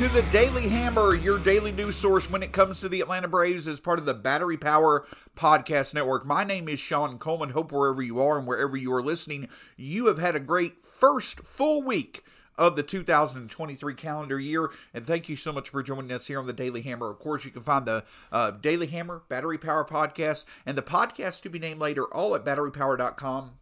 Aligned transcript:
to 0.00 0.08
the 0.08 0.22
Daily 0.30 0.66
Hammer, 0.66 1.14
your 1.14 1.38
daily 1.38 1.72
news 1.72 1.94
source 1.94 2.30
when 2.30 2.42
it 2.42 2.52
comes 2.52 2.80
to 2.80 2.88
the 2.88 3.02
Atlanta 3.02 3.28
Braves 3.28 3.68
as 3.68 3.80
part 3.80 3.98
of 3.98 4.06
the 4.06 4.14
Battery 4.14 4.56
Power 4.56 5.06
Podcast 5.36 5.92
Network. 5.92 6.24
My 6.24 6.42
name 6.42 6.70
is 6.70 6.80
Shawn 6.80 7.18
Coleman. 7.18 7.50
Hope 7.50 7.70
wherever 7.70 8.00
you 8.00 8.18
are 8.18 8.38
and 8.38 8.46
wherever 8.46 8.78
you 8.78 8.94
are 8.94 9.02
listening, 9.02 9.50
you 9.76 10.06
have 10.06 10.16
had 10.16 10.34
a 10.34 10.40
great 10.40 10.82
first 10.82 11.40
full 11.40 11.82
week 11.82 12.24
of 12.56 12.76
the 12.76 12.82
2023 12.82 13.94
calendar 13.94 14.40
year. 14.40 14.70
And 14.94 15.04
thank 15.04 15.28
you 15.28 15.36
so 15.36 15.52
much 15.52 15.68
for 15.68 15.82
joining 15.82 16.12
us 16.12 16.28
here 16.28 16.38
on 16.38 16.46
the 16.46 16.54
Daily 16.54 16.80
Hammer. 16.80 17.10
Of 17.10 17.18
course, 17.18 17.44
you 17.44 17.50
can 17.50 17.60
find 17.60 17.84
the 17.84 18.02
uh, 18.32 18.52
Daily 18.52 18.86
Hammer 18.86 19.24
Battery 19.28 19.58
Power 19.58 19.84
Podcast 19.84 20.46
and 20.64 20.78
the 20.78 20.82
podcast 20.82 21.42
to 21.42 21.50
be 21.50 21.58
named 21.58 21.78
later 21.78 22.06
all 22.06 22.34
at 22.34 22.42
batterypower.com 22.42 23.59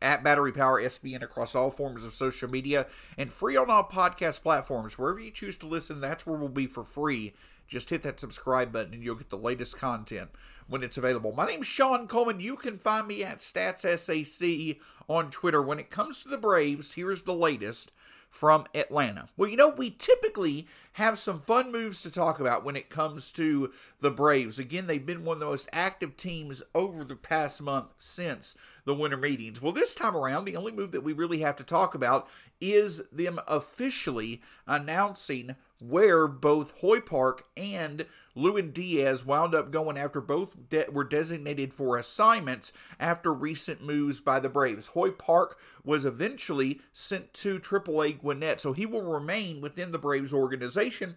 at 0.00 0.24
Battery 0.24 0.52
Power 0.52 0.80
SBN 0.80 1.22
across 1.22 1.54
all 1.54 1.70
forms 1.70 2.04
of 2.04 2.14
social 2.14 2.48
media 2.50 2.86
and 3.18 3.32
free 3.32 3.56
on 3.56 3.70
all 3.70 3.84
podcast 3.84 4.42
platforms. 4.42 4.98
Wherever 4.98 5.20
you 5.20 5.30
choose 5.30 5.56
to 5.58 5.66
listen, 5.66 6.00
that's 6.00 6.26
where 6.26 6.38
we'll 6.38 6.48
be 6.48 6.66
for 6.66 6.84
free. 6.84 7.34
Just 7.66 7.90
hit 7.90 8.02
that 8.02 8.20
subscribe 8.20 8.72
button 8.72 8.94
and 8.94 9.02
you'll 9.02 9.14
get 9.14 9.30
the 9.30 9.36
latest 9.36 9.78
content 9.78 10.30
when 10.68 10.82
it's 10.82 10.98
available. 10.98 11.32
My 11.32 11.46
name's 11.46 11.66
Shawn 11.66 12.06
Coleman. 12.06 12.40
You 12.40 12.56
can 12.56 12.78
find 12.78 13.06
me 13.06 13.24
at 13.24 13.38
StatsSAC 13.38 14.78
on 15.08 15.30
Twitter. 15.30 15.62
When 15.62 15.78
it 15.78 15.90
comes 15.90 16.22
to 16.22 16.28
the 16.28 16.38
Braves, 16.38 16.94
here's 16.94 17.22
the 17.22 17.34
latest 17.34 17.92
from 18.32 18.64
Atlanta. 18.74 19.28
Well, 19.36 19.50
you 19.50 19.58
know, 19.58 19.68
we 19.68 19.90
typically 19.90 20.66
have 20.94 21.18
some 21.18 21.38
fun 21.38 21.70
moves 21.70 22.02
to 22.02 22.10
talk 22.10 22.40
about 22.40 22.64
when 22.64 22.76
it 22.76 22.88
comes 22.88 23.30
to 23.32 23.72
the 24.00 24.10
Braves. 24.10 24.58
Again, 24.58 24.86
they've 24.86 25.04
been 25.04 25.24
one 25.24 25.36
of 25.36 25.40
the 25.40 25.46
most 25.46 25.68
active 25.72 26.16
teams 26.16 26.62
over 26.74 27.04
the 27.04 27.14
past 27.14 27.60
month 27.60 27.88
since 27.98 28.56
the 28.84 28.94
winter 28.94 29.16
meetings. 29.16 29.60
Well, 29.60 29.72
this 29.72 29.94
time 29.94 30.16
around, 30.16 30.44
the 30.44 30.56
only 30.56 30.72
move 30.72 30.92
that 30.92 31.04
we 31.04 31.12
really 31.12 31.38
have 31.40 31.56
to 31.56 31.64
talk 31.64 31.94
about 31.94 32.28
is 32.60 33.02
them 33.12 33.40
officially 33.46 34.42
announcing 34.66 35.56
where 35.80 36.28
both 36.28 36.72
Hoy 36.78 37.00
Park 37.00 37.44
and 37.56 38.06
Lewin 38.34 38.70
Diaz 38.70 39.26
wound 39.26 39.54
up 39.54 39.70
going 39.70 39.98
after 39.98 40.20
both 40.20 40.68
de- 40.68 40.90
were 40.90 41.04
designated 41.04 41.74
for 41.74 41.96
assignments 41.96 42.72
after 43.00 43.32
recent 43.32 43.82
moves 43.82 44.20
by 44.20 44.38
the 44.38 44.48
Braves. 44.48 44.88
Hoy 44.88 45.10
Park 45.10 45.58
was 45.84 46.06
eventually 46.06 46.80
sent 46.92 47.34
to 47.34 47.58
AAA 47.58 48.20
Gwinnett, 48.20 48.60
so 48.60 48.72
he 48.72 48.86
will 48.86 49.02
remain 49.02 49.60
within 49.60 49.92
the 49.92 49.98
Braves 49.98 50.32
organization 50.32 51.16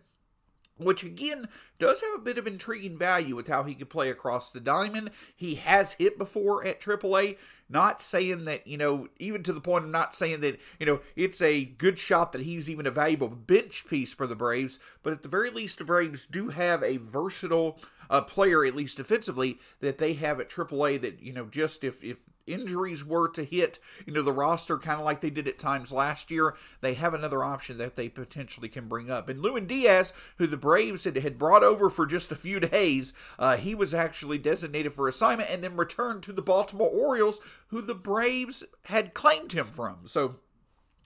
which 0.77 1.03
again 1.03 1.47
does 1.79 2.01
have 2.01 2.19
a 2.19 2.23
bit 2.23 2.37
of 2.37 2.47
intriguing 2.47 2.97
value 2.97 3.35
with 3.35 3.47
how 3.47 3.63
he 3.63 3.73
could 3.73 3.89
play 3.89 4.09
across 4.09 4.51
the 4.51 4.59
diamond. 4.59 5.11
He 5.35 5.55
has 5.55 5.93
hit 5.93 6.17
before 6.17 6.65
at 6.65 6.79
AAA. 6.79 7.37
Not 7.67 7.99
saying 8.01 8.45
that, 8.45 8.67
you 8.67 8.77
know, 8.77 9.07
even 9.17 9.41
to 9.43 9.53
the 9.53 9.59
point 9.59 9.85
of 9.85 9.89
not 9.89 10.13
saying 10.13 10.41
that, 10.41 10.59
you 10.79 10.85
know, 10.85 10.99
it's 11.15 11.41
a 11.41 11.65
good 11.65 11.97
shot 11.97 12.31
that 12.31 12.41
he's 12.41 12.69
even 12.69 12.85
a 12.85 12.91
valuable 12.91 13.27
bench 13.27 13.87
piece 13.87 14.13
for 14.13 14.27
the 14.27 14.35
Braves, 14.35 14.79
but 15.01 15.13
at 15.13 15.23
the 15.23 15.27
very 15.27 15.49
least, 15.49 15.79
the 15.79 15.83
Braves 15.83 16.27
do 16.27 16.49
have 16.49 16.83
a 16.83 16.97
versatile 16.97 17.79
uh, 18.09 18.21
player, 18.21 18.65
at 18.65 18.75
least 18.75 18.97
defensively, 18.97 19.59
that 19.79 19.97
they 19.97 20.13
have 20.13 20.39
at 20.39 20.49
AAA 20.49 21.01
that, 21.01 21.21
you 21.21 21.33
know, 21.33 21.45
just 21.45 21.83
if, 21.83 22.03
if 22.03 22.17
injuries 22.47 23.03
were 23.03 23.27
to 23.29 23.43
hit, 23.43 23.79
you 24.05 24.13
know, 24.13 24.21
the 24.21 24.31
roster 24.31 24.77
kind 24.77 24.99
of 24.99 25.05
like 25.05 25.21
they 25.21 25.29
did 25.29 25.47
at 25.47 25.59
times 25.59 25.91
last 25.91 26.31
year, 26.31 26.55
they 26.81 26.93
have 26.93 27.13
another 27.13 27.43
option 27.43 27.77
that 27.77 27.95
they 27.95 28.09
potentially 28.09 28.69
can 28.69 28.87
bring 28.87 29.09
up. 29.09 29.29
And 29.29 29.41
Lewin 29.41 29.67
Diaz, 29.67 30.13
who 30.37 30.47
the 30.47 30.57
Braves 30.57 31.03
had, 31.03 31.17
had 31.17 31.37
brought 31.37 31.63
over 31.63 31.89
for 31.89 32.05
just 32.05 32.31
a 32.31 32.35
few 32.35 32.59
days, 32.59 33.13
uh, 33.39 33.57
he 33.57 33.75
was 33.75 33.93
actually 33.93 34.37
designated 34.37 34.93
for 34.93 35.07
assignment 35.07 35.49
and 35.49 35.63
then 35.63 35.75
returned 35.75 36.23
to 36.23 36.33
the 36.33 36.41
Baltimore 36.41 36.89
Orioles, 36.89 37.39
who 37.67 37.81
the 37.81 37.95
Braves 37.95 38.63
had 38.83 39.13
claimed 39.13 39.53
him 39.53 39.67
from. 39.67 39.99
So 40.05 40.37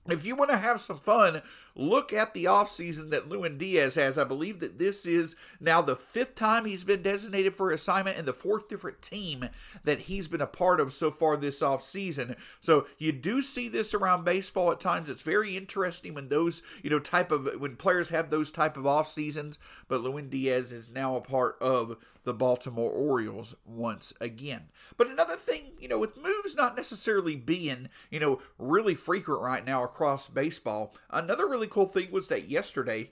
if 0.08 0.26
you 0.26 0.36
want 0.36 0.50
to 0.52 0.58
have 0.58 0.82
some 0.82 0.98
fun, 0.98 1.42
look 1.76 2.12
at 2.14 2.34
the 2.34 2.46
offseason 2.46 3.10
that 3.12 3.30
Lewin 3.30 3.58
Diaz 3.58 3.96
has. 3.96 4.18
I 4.18 4.24
believe 4.24 4.60
that 4.60 4.80
this 4.80 5.06
is 5.06 5.36
now 5.60 5.82
the 5.82 5.96
fifth 5.96 6.36
time 6.36 6.66
he's 6.66 6.84
been 6.84 7.02
designated 7.02 7.56
for 7.56 7.72
assignment 7.72 8.18
and 8.18 8.28
the 8.28 8.34
fourth 8.34 8.68
different 8.68 9.02
team 9.02 9.50
that 9.84 10.00
he's 10.00 10.28
been 10.28 10.42
a 10.42 10.48
part 10.48 10.80
of 10.80 10.94
so 10.94 11.12
far 11.12 11.38
this 11.38 11.62
offseason. 11.62 12.36
So 12.60 12.88
you 12.98 13.12
do 13.12 13.42
see 13.42 13.70
this 13.70 13.94
around 13.94 14.26
baseball 14.26 14.72
at 14.72 14.80
times. 14.80 15.10
It's 15.10 15.22
very 15.22 15.56
interesting 15.56 16.14
when 16.14 16.30
those, 16.30 16.62
you 16.82 16.90
know, 16.90 17.00
type 17.00 17.32
of 17.32 17.48
when 17.60 17.76
players 17.76 18.10
have 18.10 18.30
those 18.30 18.52
type 18.52 18.78
of 18.78 18.88
off 18.88 19.08
seasons. 19.08 19.60
But 19.88 20.02
Lewin 20.02 20.30
Diaz 20.30 20.72
is 20.72 20.90
now 20.90 21.16
a 21.16 21.22
part 21.22 21.58
of 21.62 21.98
the 22.30 22.34
Baltimore 22.36 22.92
Orioles 22.92 23.56
once 23.66 24.14
again. 24.22 24.70
But 24.98 25.10
another 25.10 25.36
thing, 25.36 25.72
you 25.80 25.88
know, 25.88 25.98
with 25.98 26.16
moves 26.16 26.56
not 26.56 26.78
necessarily 26.78 27.36
being, 27.36 27.90
you 28.12 28.20
know, 28.20 28.40
really 28.60 28.94
frequent 28.94 29.42
right 29.42 29.66
now 29.66 29.84
across 29.84 30.30
baseball, 30.30 30.96
another 31.10 31.48
really 31.48 31.66
cool 31.66 31.88
thing 31.88 32.12
was 32.12 32.28
that 32.28 32.48
yesterday, 32.48 33.10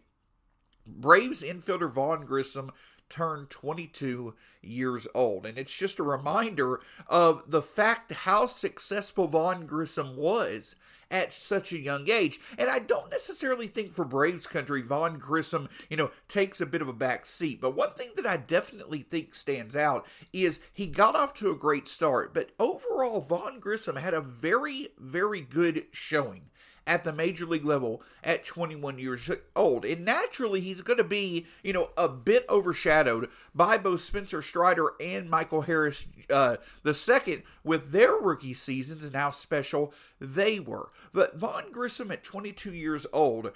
Braves 0.85 1.41
infielder 1.41 1.91
Vaughn 1.91 2.25
Grissom 2.25 2.71
turned 3.09 3.49
22 3.49 4.35
years 4.61 5.07
old. 5.15 5.47
And 5.47 5.57
it's 5.57 5.75
just 5.75 5.97
a 5.97 6.03
reminder 6.03 6.79
of 7.07 7.49
the 7.49 7.63
fact 7.63 8.11
how 8.11 8.45
successful 8.45 9.25
Vaughn 9.25 9.65
Grissom 9.65 10.15
was 10.15 10.75
at 11.11 11.33
such 11.33 11.71
a 11.71 11.79
young 11.79 12.09
age. 12.09 12.39
And 12.57 12.69
I 12.69 12.79
don't 12.79 13.11
necessarily 13.11 13.67
think 13.67 13.91
for 13.91 14.05
Braves 14.05 14.47
country, 14.47 14.81
Vaughn 14.81 15.17
Grissom, 15.19 15.69
you 15.89 15.97
know, 15.97 16.11
takes 16.27 16.61
a 16.61 16.65
bit 16.65 16.81
of 16.81 16.87
a 16.87 16.93
back 16.93 17.25
seat. 17.25 17.61
But 17.61 17.75
one 17.75 17.93
thing 17.93 18.11
that 18.15 18.25
I 18.25 18.37
definitely 18.37 19.01
think 19.01 19.35
stands 19.35 19.75
out 19.75 20.05
is 20.33 20.59
he 20.73 20.87
got 20.87 21.15
off 21.15 21.33
to 21.35 21.51
a 21.51 21.55
great 21.55 21.87
start. 21.87 22.33
But 22.33 22.51
overall, 22.59 23.21
Vaughn 23.21 23.59
Grissom 23.59 23.95
had 23.95 24.13
a 24.13 24.21
very, 24.21 24.89
very 24.97 25.41
good 25.41 25.85
showing 25.91 26.49
at 26.87 27.03
the 27.03 27.13
major 27.13 27.45
league 27.45 27.65
level 27.65 28.01
at 28.23 28.43
21 28.43 28.97
years 28.97 29.29
old. 29.55 29.85
And 29.85 30.05
naturally, 30.05 30.61
he's 30.61 30.81
going 30.81 30.97
to 30.97 31.03
be, 31.03 31.45
you 31.61 31.73
know, 31.73 31.89
a 31.97 32.07
bit 32.07 32.45
overshadowed 32.49 33.29
by 33.53 33.77
both 33.77 34.01
Spencer 34.01 34.41
Strider 34.41 34.93
and 34.99 35.29
Michael 35.29 35.61
Harris 35.61 36.07
uh, 36.29 36.55
the 36.83 36.93
second 36.93 37.43
with 37.63 37.91
their 37.91 38.13
rookie 38.13 38.53
seasons 38.53 39.03
and 39.05 39.15
how 39.15 39.29
special 39.29 39.93
they 40.19 40.59
were. 40.59 40.89
But 41.13 41.37
Vaughn 41.37 41.71
Grissom 41.71 42.11
at 42.11 42.23
22 42.23 42.73
years 42.73 43.05
old 43.13 43.51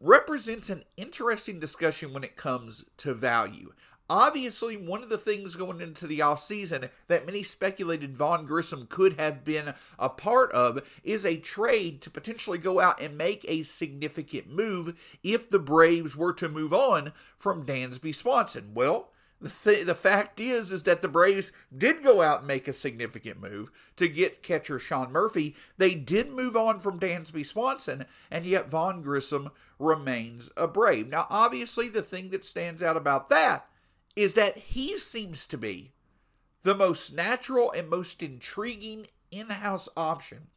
represents 0.00 0.70
an 0.70 0.84
interesting 0.96 1.60
discussion 1.60 2.12
when 2.12 2.24
it 2.24 2.36
comes 2.36 2.84
to 2.98 3.14
value. 3.14 3.72
Obviously, 4.10 4.74
one 4.74 5.02
of 5.02 5.10
the 5.10 5.18
things 5.18 5.54
going 5.54 5.82
into 5.82 6.06
the 6.06 6.20
offseason 6.20 6.88
that 7.08 7.26
many 7.26 7.42
speculated 7.42 8.16
Vaughn 8.16 8.46
Grissom 8.46 8.86
could 8.86 9.20
have 9.20 9.44
been 9.44 9.74
a 9.98 10.08
part 10.08 10.50
of 10.52 10.80
is 11.04 11.26
a 11.26 11.36
trade 11.36 12.00
to 12.00 12.10
potentially 12.10 12.56
go 12.56 12.80
out 12.80 13.02
and 13.02 13.18
make 13.18 13.44
a 13.46 13.64
significant 13.64 14.50
move 14.50 14.98
if 15.22 15.50
the 15.50 15.58
Braves 15.58 16.16
were 16.16 16.32
to 16.32 16.48
move 16.48 16.72
on 16.72 17.12
from 17.36 17.66
Dansby 17.66 18.14
Swanson. 18.14 18.70
Well, 18.72 19.10
the, 19.42 19.50
th- 19.50 19.84
the 19.84 19.94
fact 19.94 20.40
is 20.40 20.72
is 20.72 20.84
that 20.84 21.02
the 21.02 21.08
Braves 21.08 21.52
did 21.76 22.02
go 22.02 22.22
out 22.22 22.38
and 22.38 22.48
make 22.48 22.66
a 22.66 22.72
significant 22.72 23.38
move 23.38 23.70
to 23.96 24.08
get 24.08 24.42
catcher 24.42 24.78
Sean 24.78 25.12
Murphy. 25.12 25.54
They 25.76 25.94
did 25.94 26.32
move 26.32 26.56
on 26.56 26.78
from 26.78 26.98
Dansby 26.98 27.44
Swanson, 27.44 28.06
and 28.30 28.46
yet 28.46 28.70
Vaughn 28.70 29.02
Grissom 29.02 29.50
remains 29.78 30.50
a 30.56 30.66
Brave. 30.66 31.08
Now, 31.08 31.26
obviously, 31.28 31.90
the 31.90 32.02
thing 32.02 32.30
that 32.30 32.46
stands 32.46 32.82
out 32.82 32.96
about 32.96 33.28
that 33.28 33.68
is 34.18 34.34
that 34.34 34.58
he 34.58 34.98
seems 34.98 35.46
to 35.46 35.56
be 35.56 35.92
the 36.62 36.74
most 36.74 37.14
natural 37.14 37.70
and 37.70 37.88
most 37.88 38.20
intriguing 38.20 39.06
in 39.30 39.48
house 39.48 39.88
option 39.96 40.48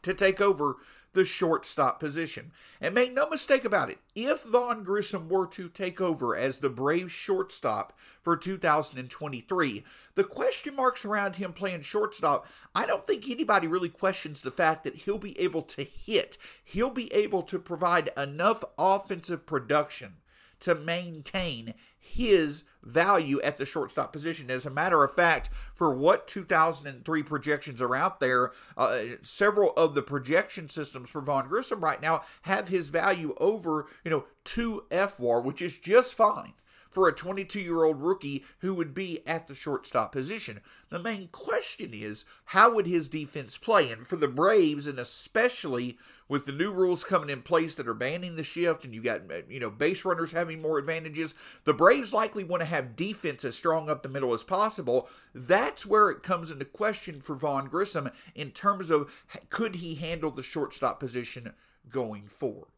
to 0.00 0.14
take 0.14 0.40
over 0.40 0.76
the 1.12 1.26
shortstop 1.26 2.00
position. 2.00 2.50
And 2.80 2.94
make 2.94 3.12
no 3.12 3.28
mistake 3.28 3.66
about 3.66 3.90
it, 3.90 3.98
if 4.14 4.44
Vaughn 4.44 4.82
Grissom 4.82 5.28
were 5.28 5.46
to 5.48 5.68
take 5.68 6.00
over 6.00 6.34
as 6.34 6.56
the 6.56 6.70
Braves 6.70 7.12
shortstop 7.12 7.92
for 8.22 8.34
2023, 8.34 9.84
the 10.14 10.24
question 10.24 10.74
marks 10.74 11.04
around 11.04 11.36
him 11.36 11.52
playing 11.52 11.82
shortstop, 11.82 12.46
I 12.74 12.86
don't 12.86 13.06
think 13.06 13.28
anybody 13.28 13.66
really 13.66 13.90
questions 13.90 14.40
the 14.40 14.50
fact 14.50 14.84
that 14.84 14.96
he'll 14.96 15.18
be 15.18 15.38
able 15.38 15.62
to 15.62 15.84
hit. 15.84 16.38
He'll 16.64 16.88
be 16.88 17.12
able 17.12 17.42
to 17.42 17.58
provide 17.58 18.08
enough 18.16 18.64
offensive 18.78 19.44
production 19.44 20.14
to 20.60 20.74
maintain 20.74 21.74
his 21.98 22.64
value 22.82 23.40
at 23.42 23.56
the 23.56 23.66
shortstop 23.66 24.12
position. 24.12 24.50
As 24.50 24.66
a 24.66 24.70
matter 24.70 25.04
of 25.04 25.12
fact, 25.12 25.50
for 25.74 25.94
what 25.94 26.26
2003 26.26 27.22
projections 27.22 27.82
are 27.82 27.94
out 27.94 28.20
there, 28.20 28.52
uh, 28.76 29.00
several 29.22 29.72
of 29.72 29.94
the 29.94 30.02
projection 30.02 30.68
systems 30.68 31.10
for 31.10 31.20
Vaughn 31.20 31.48
Grissom 31.48 31.80
right 31.80 32.00
now 32.00 32.22
have 32.42 32.68
his 32.68 32.88
value 32.88 33.34
over, 33.38 33.86
you 34.04 34.10
know, 34.10 34.24
2 34.44 34.84
FWAR, 34.90 35.42
which 35.42 35.60
is 35.60 35.76
just 35.76 36.14
fine 36.14 36.54
for 36.90 37.08
a 37.08 37.14
22 37.14 37.60
year 37.60 37.84
old 37.84 38.00
rookie 38.00 38.44
who 38.58 38.74
would 38.74 38.94
be 38.94 39.26
at 39.26 39.46
the 39.46 39.54
shortstop 39.54 40.12
position. 40.12 40.60
The 40.88 40.98
main 40.98 41.28
question 41.28 41.92
is 41.92 42.24
how 42.46 42.74
would 42.74 42.86
his 42.86 43.08
defense 43.08 43.56
play? 43.58 43.90
And 43.90 44.06
for 44.06 44.16
the 44.16 44.28
Braves, 44.28 44.86
and 44.86 44.98
especially 44.98 45.98
with 46.28 46.44
the 46.44 46.52
new 46.52 46.70
rules 46.70 47.04
coming 47.04 47.30
in 47.30 47.42
place 47.42 47.74
that 47.74 47.88
are 47.88 47.94
banning 47.94 48.36
the 48.36 48.44
shift 48.44 48.84
and 48.84 48.94
you 48.94 49.02
got 49.02 49.22
uh, 49.30 49.40
you 49.48 49.58
know 49.58 49.70
base 49.70 50.04
runners 50.04 50.32
having 50.32 50.60
more 50.60 50.78
advantages 50.78 51.34
the 51.64 51.74
braves 51.74 52.12
likely 52.12 52.44
want 52.44 52.60
to 52.60 52.66
have 52.66 52.96
defense 52.96 53.44
as 53.44 53.56
strong 53.56 53.88
up 53.88 54.02
the 54.02 54.08
middle 54.08 54.32
as 54.32 54.44
possible 54.44 55.08
that's 55.34 55.86
where 55.86 56.10
it 56.10 56.22
comes 56.22 56.50
into 56.50 56.64
question 56.64 57.20
for 57.20 57.34
vaughn 57.34 57.66
grissom 57.66 58.10
in 58.34 58.50
terms 58.50 58.90
of 58.90 59.10
could 59.48 59.76
he 59.76 59.94
handle 59.94 60.30
the 60.30 60.42
shortstop 60.42 61.00
position 61.00 61.52
going 61.90 62.26
forward 62.26 62.68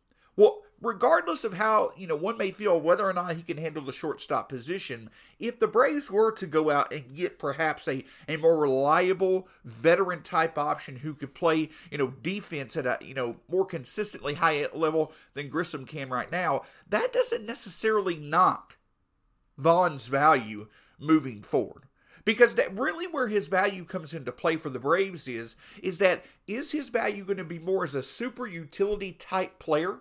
regardless 0.80 1.44
of 1.44 1.54
how 1.54 1.92
you 1.96 2.06
know 2.06 2.16
one 2.16 2.36
may 2.36 2.50
feel 2.50 2.80
whether 2.80 3.08
or 3.08 3.12
not 3.12 3.36
he 3.36 3.42
can 3.42 3.56
handle 3.56 3.84
the 3.84 3.92
shortstop 3.92 4.48
position 4.48 5.10
if 5.38 5.58
the 5.58 5.66
braves 5.66 6.10
were 6.10 6.32
to 6.32 6.46
go 6.46 6.70
out 6.70 6.92
and 6.92 7.14
get 7.14 7.38
perhaps 7.38 7.86
a, 7.88 8.04
a 8.28 8.36
more 8.36 8.58
reliable 8.58 9.48
veteran 9.64 10.22
type 10.22 10.56
option 10.58 10.96
who 10.96 11.14
could 11.14 11.34
play 11.34 11.68
you 11.90 11.98
know 11.98 12.12
defense 12.22 12.76
at 12.76 12.86
a 12.86 12.98
you 13.00 13.14
know 13.14 13.36
more 13.48 13.64
consistently 13.64 14.34
high 14.34 14.66
level 14.72 15.12
than 15.34 15.48
grissom 15.48 15.84
can 15.84 16.08
right 16.08 16.32
now 16.32 16.62
that 16.88 17.12
doesn't 17.12 17.46
necessarily 17.46 18.16
knock 18.16 18.76
vaughn's 19.60 20.08
value 20.08 20.66
moving 20.98 21.42
forward. 21.42 21.84
Because 22.24 22.54
that 22.54 22.78
really 22.78 23.06
where 23.06 23.28
his 23.28 23.48
value 23.48 23.84
comes 23.84 24.12
into 24.12 24.30
play 24.30 24.56
for 24.56 24.68
the 24.70 24.78
Braves 24.78 25.26
is 25.26 25.56
is 25.82 25.98
that 25.98 26.24
is 26.46 26.70
his 26.70 26.90
value 26.90 27.24
going 27.24 27.38
to 27.38 27.44
be 27.44 27.58
more 27.58 27.82
as 27.82 27.94
a 27.94 28.02
super 28.02 28.46
utility 28.46 29.12
type 29.12 29.58
player 29.58 30.00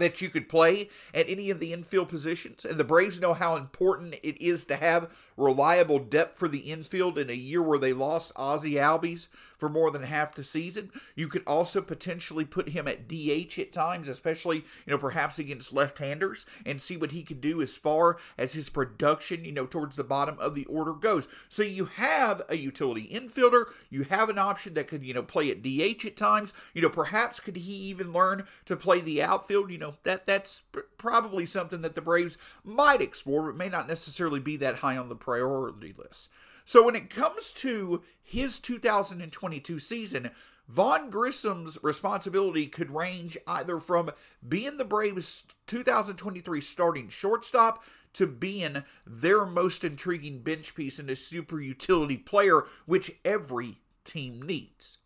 that 0.00 0.20
you 0.20 0.28
could 0.28 0.48
play 0.48 0.88
at 1.14 1.28
any 1.28 1.50
of 1.50 1.60
the 1.60 1.72
infield 1.72 2.08
positions. 2.08 2.64
And 2.64 2.78
the 2.78 2.84
Braves 2.84 3.20
know 3.20 3.34
how 3.34 3.56
important 3.56 4.14
it 4.22 4.40
is 4.40 4.64
to 4.66 4.76
have 4.76 5.10
reliable 5.36 5.98
depth 5.98 6.36
for 6.36 6.48
the 6.48 6.58
infield 6.58 7.18
in 7.18 7.30
a 7.30 7.34
year 7.34 7.62
where 7.62 7.78
they 7.78 7.92
lost 7.92 8.32
Ozzie 8.36 8.74
Albies 8.74 9.28
for 9.56 9.68
more 9.68 9.90
than 9.90 10.02
half 10.02 10.34
the 10.34 10.44
season. 10.44 10.90
You 11.14 11.28
could 11.28 11.42
also 11.46 11.80
potentially 11.80 12.44
put 12.44 12.70
him 12.70 12.86
at 12.86 13.08
DH 13.08 13.58
at 13.58 13.72
times, 13.72 14.08
especially, 14.08 14.56
you 14.56 14.90
know, 14.90 14.98
perhaps 14.98 15.38
against 15.38 15.72
left-handers 15.72 16.46
and 16.66 16.80
see 16.80 16.96
what 16.96 17.12
he 17.12 17.22
can 17.22 17.40
do 17.40 17.62
as 17.62 17.76
far 17.76 18.18
as 18.36 18.52
his 18.52 18.68
production, 18.68 19.44
you 19.44 19.52
know, 19.52 19.66
towards 19.66 19.96
the 19.96 20.04
bottom 20.04 20.38
of 20.38 20.54
the 20.54 20.64
order 20.66 20.92
goes. 20.92 21.28
So 21.48 21.62
you 21.62 21.86
have 21.86 22.42
a 22.48 22.56
utility 22.56 23.08
infielder, 23.08 23.66
you 23.88 24.04
have 24.04 24.28
an 24.28 24.38
option 24.38 24.74
that 24.74 24.88
could, 24.88 25.04
you 25.04 25.14
know, 25.14 25.22
play 25.22 25.50
at 25.50 25.62
DH 25.62 26.06
at 26.06 26.16
times. 26.16 26.52
You 26.74 26.82
know, 26.82 26.90
perhaps 26.90 27.40
could 27.40 27.56
he 27.56 27.74
even 27.74 28.12
learn 28.12 28.46
to 28.66 28.76
play 28.76 29.00
the 29.00 29.22
outfield? 29.22 29.70
You 29.70 29.78
know, 29.78 29.89
that 30.02 30.26
that's 30.26 30.62
probably 30.98 31.46
something 31.46 31.82
that 31.82 31.94
the 31.94 32.02
Braves 32.02 32.38
might 32.64 33.00
explore, 33.00 33.44
but 33.44 33.56
may 33.56 33.68
not 33.68 33.88
necessarily 33.88 34.40
be 34.40 34.56
that 34.58 34.76
high 34.76 34.96
on 34.96 35.08
the 35.08 35.16
priority 35.16 35.94
list. 35.96 36.30
So 36.64 36.84
when 36.84 36.96
it 36.96 37.10
comes 37.10 37.52
to 37.54 38.02
his 38.22 38.58
2022 38.60 39.78
season, 39.78 40.30
Vaughn 40.68 41.10
Grissom's 41.10 41.78
responsibility 41.82 42.66
could 42.68 42.94
range 42.94 43.36
either 43.46 43.80
from 43.80 44.12
being 44.48 44.76
the 44.76 44.84
Braves' 44.84 45.42
2023 45.66 46.60
starting 46.60 47.08
shortstop 47.08 47.82
to 48.12 48.26
being 48.26 48.84
their 49.04 49.44
most 49.44 49.84
intriguing 49.84 50.42
bench 50.42 50.74
piece 50.74 51.00
and 51.00 51.10
a 51.10 51.16
super 51.16 51.60
utility 51.60 52.16
player, 52.16 52.66
which 52.86 53.10
every 53.24 53.80
team 54.04 54.40
needs. 54.42 54.98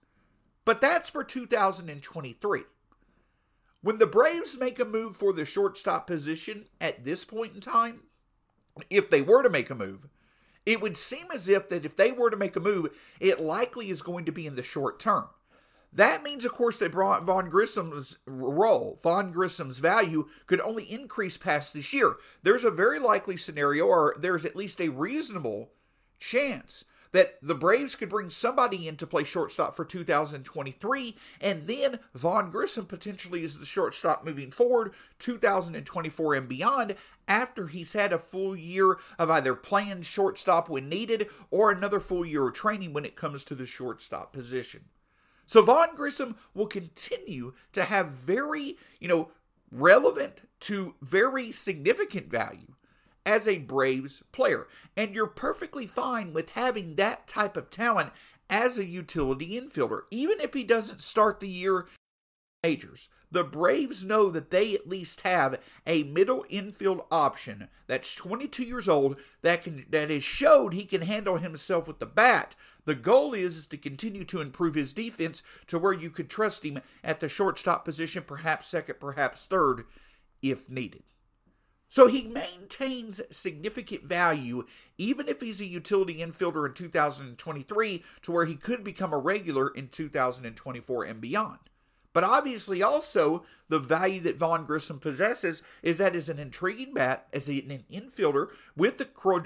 But 0.65 0.81
that's 0.81 1.11
for 1.11 1.25
2023. 1.25 2.63
When 3.85 3.99
the 3.99 4.07
Braves 4.07 4.57
make 4.57 4.81
a 4.81 4.87
move 4.87 5.15
for 5.15 5.35
the 5.35 5.45
shortstop 5.45 6.07
position 6.07 6.65
at 6.81 7.05
this 7.05 7.23
point 7.23 7.55
in 7.55 7.61
time, 7.61 8.05
if 8.89 9.11
they 9.11 9.21
were 9.21 9.43
to 9.43 9.51
make 9.51 9.69
a 9.69 9.75
move, 9.75 10.09
it 10.65 10.81
would 10.81 10.97
seem 10.97 11.27
as 11.35 11.51
if 11.51 11.69
that 11.69 11.85
if 11.85 11.95
they 11.95 12.11
were 12.11 12.31
to 12.31 12.37
make 12.39 12.57
a 12.57 12.61
move, 12.61 12.97
it 13.21 13.41
likely 13.41 13.91
is 13.91 14.01
going 14.01 14.25
to 14.25 14.33
be 14.33 14.47
in 14.47 14.55
the 14.55 14.63
short 14.63 14.99
term. 14.99 15.27
That 15.93 16.23
means, 16.23 16.47
of 16.47 16.53
course, 16.53 16.79
that 16.79 16.93
Vaughn 16.93 17.51
Grissom's 17.51 18.17
role, 18.25 19.01
Vaughn 19.03 19.31
Grissom's 19.31 19.81
value, 19.81 20.31
could 20.47 20.63
only 20.63 20.91
increase 20.91 21.37
past 21.37 21.75
this 21.75 21.93
year. 21.93 22.17
There's 22.43 22.65
a 22.65 22.71
very 22.71 22.99
likely 22.99 23.37
scenario, 23.37 23.85
or 23.85 24.17
there's 24.19 24.47
at 24.47 24.57
least 24.57 24.81
a 24.81 24.89
reasonable 24.89 25.73
chance 26.19 26.87
that 27.15 27.37
the 27.41 27.55
Braves 27.55 27.95
could 27.95 28.09
bring 28.09 28.29
somebody 28.29 28.89
in 28.89 28.97
to 28.97 29.07
play 29.07 29.23
shortstop 29.23 29.77
for 29.77 29.85
2023, 29.85 31.17
and 31.41 31.65
then 31.65 32.01
Vaughn 32.13 32.51
Grissom 32.51 32.87
potentially 32.87 33.45
is 33.45 33.57
the 33.57 33.65
shortstop 33.65 34.25
moving 34.25 34.51
forward 34.51 34.95
2024 35.21 36.35
and 36.35 36.49
beyond 36.49 36.97
after 37.29 37.69
he's 37.69 37.93
had 37.93 38.13
a 38.13 38.19
full 38.19 38.57
year 38.57 38.99
of 39.17 39.31
either 39.31 39.55
playing 39.55 40.03
shortstop 40.03 40.69
when 40.69 40.89
needed 40.89 41.29
or 41.53 41.71
another 41.71 42.01
full 42.01 42.27
year 42.27 42.49
of 42.49 42.55
training 42.55 42.93
when 42.93 43.05
it 43.05 43.15
comes 43.15 43.45
to 43.45 43.55
the 43.55 43.65
shortstop 43.65 44.33
position. 44.33 44.81
So 45.47 45.63
Vaughn 45.63 45.95
Grissom 45.95 46.35
will 46.53 46.67
continue 46.67 47.53
to 47.75 47.85
have 47.85 48.09
very, 48.09 48.77
you 48.99 49.07
know, 49.07 49.31
relevant 49.71 50.41
to 50.61 50.97
very 51.01 51.53
significant 51.53 52.29
value 52.29 52.75
as 53.27 53.49
a 53.49 53.59
Braves 53.59 54.23
player. 54.33 54.67
And 54.97 55.15
you're 55.15 55.27
perfectly 55.27 55.87
fine 55.87 56.33
with 56.33 56.51
having 56.51 56.97
that 56.97 57.27
type 57.27 57.57
of 57.57 57.71
talent 57.71 58.13
as 58.51 58.79
a 58.79 58.85
utility 58.85 59.61
infielder, 59.61 60.03
even 60.11 60.41
if 60.41 60.55
he 60.55 60.65
doesn't 60.65 61.01
start 61.01 61.41
the 61.41 61.49
year 61.49 61.87
majors. 62.63 63.11
The 63.31 63.45
Braves 63.45 64.05
know 64.05 64.31
that 64.31 64.51
they 64.51 64.75
at 64.75 64.89
least 64.89 65.21
have 65.21 65.61
a 65.87 66.05
middle 66.05 66.47
infield 66.49 67.05
option 67.11 67.69
that's 67.87 68.15
22 68.15 68.63
years 68.63 68.89
old 68.89 69.19
that 69.43 69.63
can 69.65 69.85
that 69.91 70.09
has 70.09 70.25
showed 70.25 70.73
he 70.73 70.85
can 70.85 71.03
handle 71.03 71.37
himself 71.37 71.87
with 71.87 71.99
the 71.99 72.07
bat. 72.07 72.57
The 72.87 72.95
goal 72.95 73.35
is, 73.35 73.59
is 73.59 73.67
to 73.67 73.77
continue 73.77 74.25
to 74.25 74.41
improve 74.41 74.75
his 74.75 74.95
defense 74.95 75.43
to 75.67 75.79
where 75.79 75.93
you 75.93 76.11
could 76.11 76.31
trust 76.31 76.65
him 76.65 76.81
at 77.03 77.21
the 77.21 77.29
shortstop 77.29 77.85
position, 77.85 78.23
perhaps 78.27 78.69
second, 78.69 78.99
perhaps 78.99 79.45
third, 79.45 79.85
if 80.41 80.71
needed. 80.71 81.03
So 81.95 82.09
he 82.09 82.25
maintains 82.25 83.23
significant 83.31 84.03
value 84.03 84.65
even 84.99 85.29
if 85.29 85.41
he's 85.41 85.61
a 85.61 85.65
utility 85.65 86.17
infielder 86.17 86.67
in 86.67 86.75
2023 86.75 88.03
to 88.23 88.33
where 88.33 88.47
he 88.47 88.57
could 88.57 88.83
become 88.83 89.13
a 89.13 89.19
regular 89.19 89.69
in 89.69 89.87
2024 89.87 91.05
and 91.05 91.21
beyond. 91.21 91.61
But 92.13 92.25
obviously, 92.25 92.83
also, 92.83 93.45
the 93.69 93.79
value 93.79 94.21
that 94.23 94.37
Vaughn 94.37 94.67
Grissom 94.67 94.99
possesses 94.99 95.63
is 95.85 95.99
that 95.99 96.17
as 96.17 96.29
an 96.29 96.41
intriguing 96.41 96.95
bat, 96.95 97.29
as 97.33 97.47
an 97.47 97.85
infielder, 97.89 98.49
with 98.77 98.99
the 98.99 99.05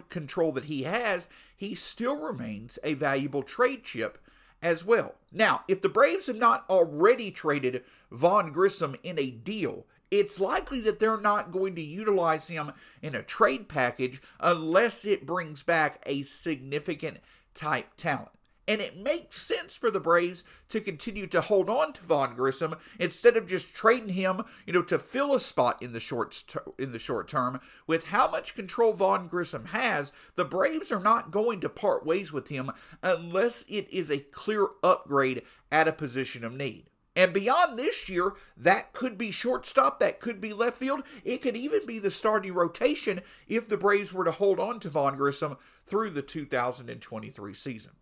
control 0.09 0.53
that 0.53 0.65
he 0.65 0.85
has, 0.85 1.29
he 1.55 1.75
still 1.75 2.19
remains 2.19 2.79
a 2.83 2.95
valuable 2.95 3.43
trade 3.43 3.85
chip 3.85 4.17
as 4.63 4.87
well. 4.87 5.17
Now, 5.31 5.65
if 5.69 5.83
the 5.83 5.91
Braves 5.91 6.29
have 6.29 6.39
not 6.39 6.65
already 6.71 7.31
traded 7.31 7.85
Vaughn 8.11 8.53
Grissom 8.53 8.97
in 9.03 9.19
a 9.19 9.31
deal, 9.31 9.85
it's 10.11 10.41
likely 10.41 10.81
that 10.81 10.99
they're 10.99 11.21
not 11.21 11.53
going 11.53 11.75
to 11.75 11.83
utilize 11.83 12.49
him 12.49 12.73
in 13.03 13.15
a 13.15 13.23
trade 13.23 13.69
package 13.69 14.23
unless 14.41 15.05
it 15.05 15.27
brings 15.27 15.63
back 15.63 16.03
a 16.07 16.23
significant 16.23 17.19
type 17.55 17.95
talent. 17.97 18.31
And 18.69 18.83
it 18.83 18.99
makes 18.99 19.37
sense 19.37 19.79
for 19.79 19.91
the 19.91 19.99
Braves 19.99 20.45
to 20.69 20.83
continue 20.83 21.27
to 21.29 21.41
hold 21.41 21.71
on 21.71 21.95
to 21.95 22.03
Vaughn 22.03 22.37
Grissom 22.37 22.75
instead 22.99 23.35
of 23.35 23.47
just 23.47 23.75
trading 23.75 24.11
him, 24.11 24.43
you 24.67 24.75
know, 24.75 24.83
to 24.83 24.99
fill 24.99 25.35
a 25.35 25.41
spot 25.41 25.83
in 25.83 25.93
the 25.93 26.01
short 26.01 26.45
in 26.79 26.93
the 26.93 26.99
short 26.99 27.29
term. 27.29 27.61
With 27.87 28.05
how 28.05 28.31
much 28.31 28.55
control 28.55 28.93
Vaughn 28.93 29.27
Grissom 29.27 29.65
has, 29.67 30.13
the 30.35 30.45
Braves 30.45 30.93
are 30.93 31.01
not 31.01 31.31
going 31.31 31.61
to 31.61 31.71
part 31.71 32.05
ways 32.05 32.31
with 32.31 32.49
him 32.49 32.71
unless 33.03 33.65
it 33.69 33.89
is 33.91 34.11
a 34.11 34.19
clear 34.19 34.67
upgrade 34.83 35.45
at 35.73 35.89
a 35.89 35.93
position 35.93 36.45
of 36.45 36.55
need. 36.55 36.91
And 37.19 37.33
beyond 37.33 37.77
this 37.77 38.09
year, 38.09 38.35
that 38.57 38.93
could 38.93 39.19
be 39.19 39.33
shortstop, 39.33 39.99
that 39.99 40.21
could 40.21 40.41
be 40.41 40.53
left 40.53 40.79
field. 40.79 41.03
It 41.25 41.43
could 41.43 41.57
even 41.57 41.85
be 41.85 41.99
the 41.99 42.13
starting 42.13 42.55
rotation 42.55 43.23
if 43.49 43.67
the 43.67 43.77
Braves 43.77 44.15
were 44.15 44.23
to 44.23 44.31
hold 44.31 44.61
on 44.61 44.79
to 44.79 44.89
Vaughn 44.89 45.17
Grissom 45.17 45.57
through 45.85 46.11
the 46.11 46.23
2023 46.23 47.55
season. 47.55 47.93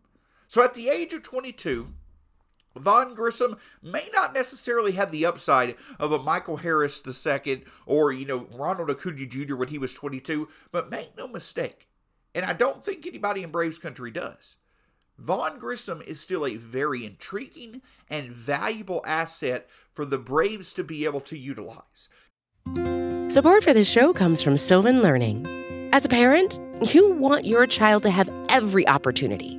So 0.49 0.63
at 0.63 0.75
the 0.75 0.91
age 0.91 1.15
of 1.15 1.23
22, 1.23 1.87
Vaughn 2.77 3.15
Grissom 3.15 3.57
may 3.83 4.07
not 4.13 4.35
necessarily 4.35 4.93
have 4.93 5.11
the 5.11 5.25
upside 5.25 5.77
of 5.99 6.13
a 6.13 6.23
Michael 6.23 6.59
Harris 6.59 7.03
II 7.07 7.65
or, 7.87 8.13
you 8.13 8.27
know, 8.27 8.47
Ronald 8.55 8.91
Acuna 8.91 9.25
Jr. 9.25 9.57
when 9.57 9.69
he 9.69 9.79
was 9.79 9.95
22, 9.95 10.47
but 10.73 10.91
make 10.91 11.17
no 11.17 11.27
mistake, 11.27 11.89
and 12.35 12.45
I 12.45 12.53
don't 12.53 12.85
think 12.85 13.07
anybody 13.07 13.43
in 13.43 13.51
Braves 13.51 13.79
country 13.79 14.11
does. 14.11 14.57
Vaughn 15.19 15.59
Grissom 15.59 16.03
is 16.03 16.21
still 16.21 16.45
a 16.45 16.57
very 16.57 17.07
intriguing 17.07 17.81
and 18.11 18.31
valuable 18.31 19.03
asset 19.07 19.67
for 19.95 20.05
the 20.05 20.19
Braves 20.19 20.75
to 20.75 20.85
be 20.85 21.05
able 21.05 21.21
to 21.23 21.39
utilize. 21.39 22.09
Support 23.33 23.65
for 23.65 23.73
this 23.73 23.91
show 23.91 24.13
comes 24.13 24.43
from 24.43 24.57
Sylvan 24.57 25.03
Learning. 25.03 25.47
As 25.93 26.05
a 26.05 26.09
parent, 26.09 26.61
you 26.93 27.13
want 27.13 27.47
your 27.47 27.67
child 27.67 28.03
to 28.03 28.11
have 28.11 28.29
every 28.51 28.87
opportunity, 28.87 29.59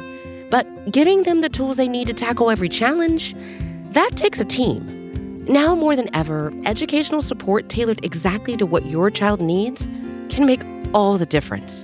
but 0.52 0.68
giving 0.92 1.24
them 1.24 1.42
the 1.42 1.50
tools 1.50 1.78
they 1.78 1.88
need 1.88 2.08
to 2.08 2.14
tackle 2.14 2.52
every 2.52 2.70
challenge, 2.70 3.36
that 3.94 4.12
takes 4.16 4.40
a 4.40 4.46
team. 4.46 5.44
Now 5.46 5.74
more 5.74 5.96
than 5.96 6.14
ever, 6.16 6.54
educational 6.66 7.22
support 7.22 7.68
tailored 7.68 8.04
exactly 8.06 8.58
to 8.58 8.66
what 8.66 8.86
your 8.86 9.10
child 9.10 9.42
needs 9.42 9.88
can 10.30 10.46
make 10.46 10.62
all 10.94 11.18
the 11.18 11.26
difference. 11.26 11.84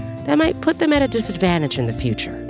that 0.25 0.37
might 0.37 0.61
put 0.61 0.79
them 0.79 0.93
at 0.93 1.01
a 1.01 1.07
disadvantage 1.07 1.77
in 1.77 1.87
the 1.87 1.93
future. 1.93 2.45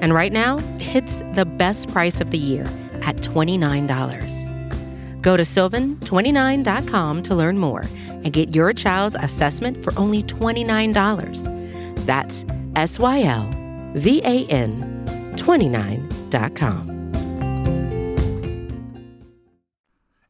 And 0.00 0.14
right 0.14 0.32
now, 0.32 0.58
it's 0.78 1.20
the 1.34 1.44
best 1.44 1.90
price 1.90 2.20
of 2.20 2.30
the 2.30 2.38
year 2.38 2.64
at 3.02 3.16
$29. 3.16 5.22
Go 5.22 5.36
to 5.36 5.42
sylvan29.com 5.42 7.22
to 7.22 7.34
learn 7.34 7.58
more 7.58 7.84
and 8.08 8.32
get 8.32 8.54
your 8.54 8.72
child's 8.72 9.16
assessment 9.16 9.82
for 9.82 9.92
only 9.98 10.22
$29. 10.22 12.06
That's 12.06 12.44
S 12.76 12.98
Y 12.98 13.22
L 13.22 13.50
V 13.94 14.20
A 14.24 14.46
N 14.46 15.34
29.com. 15.36 16.92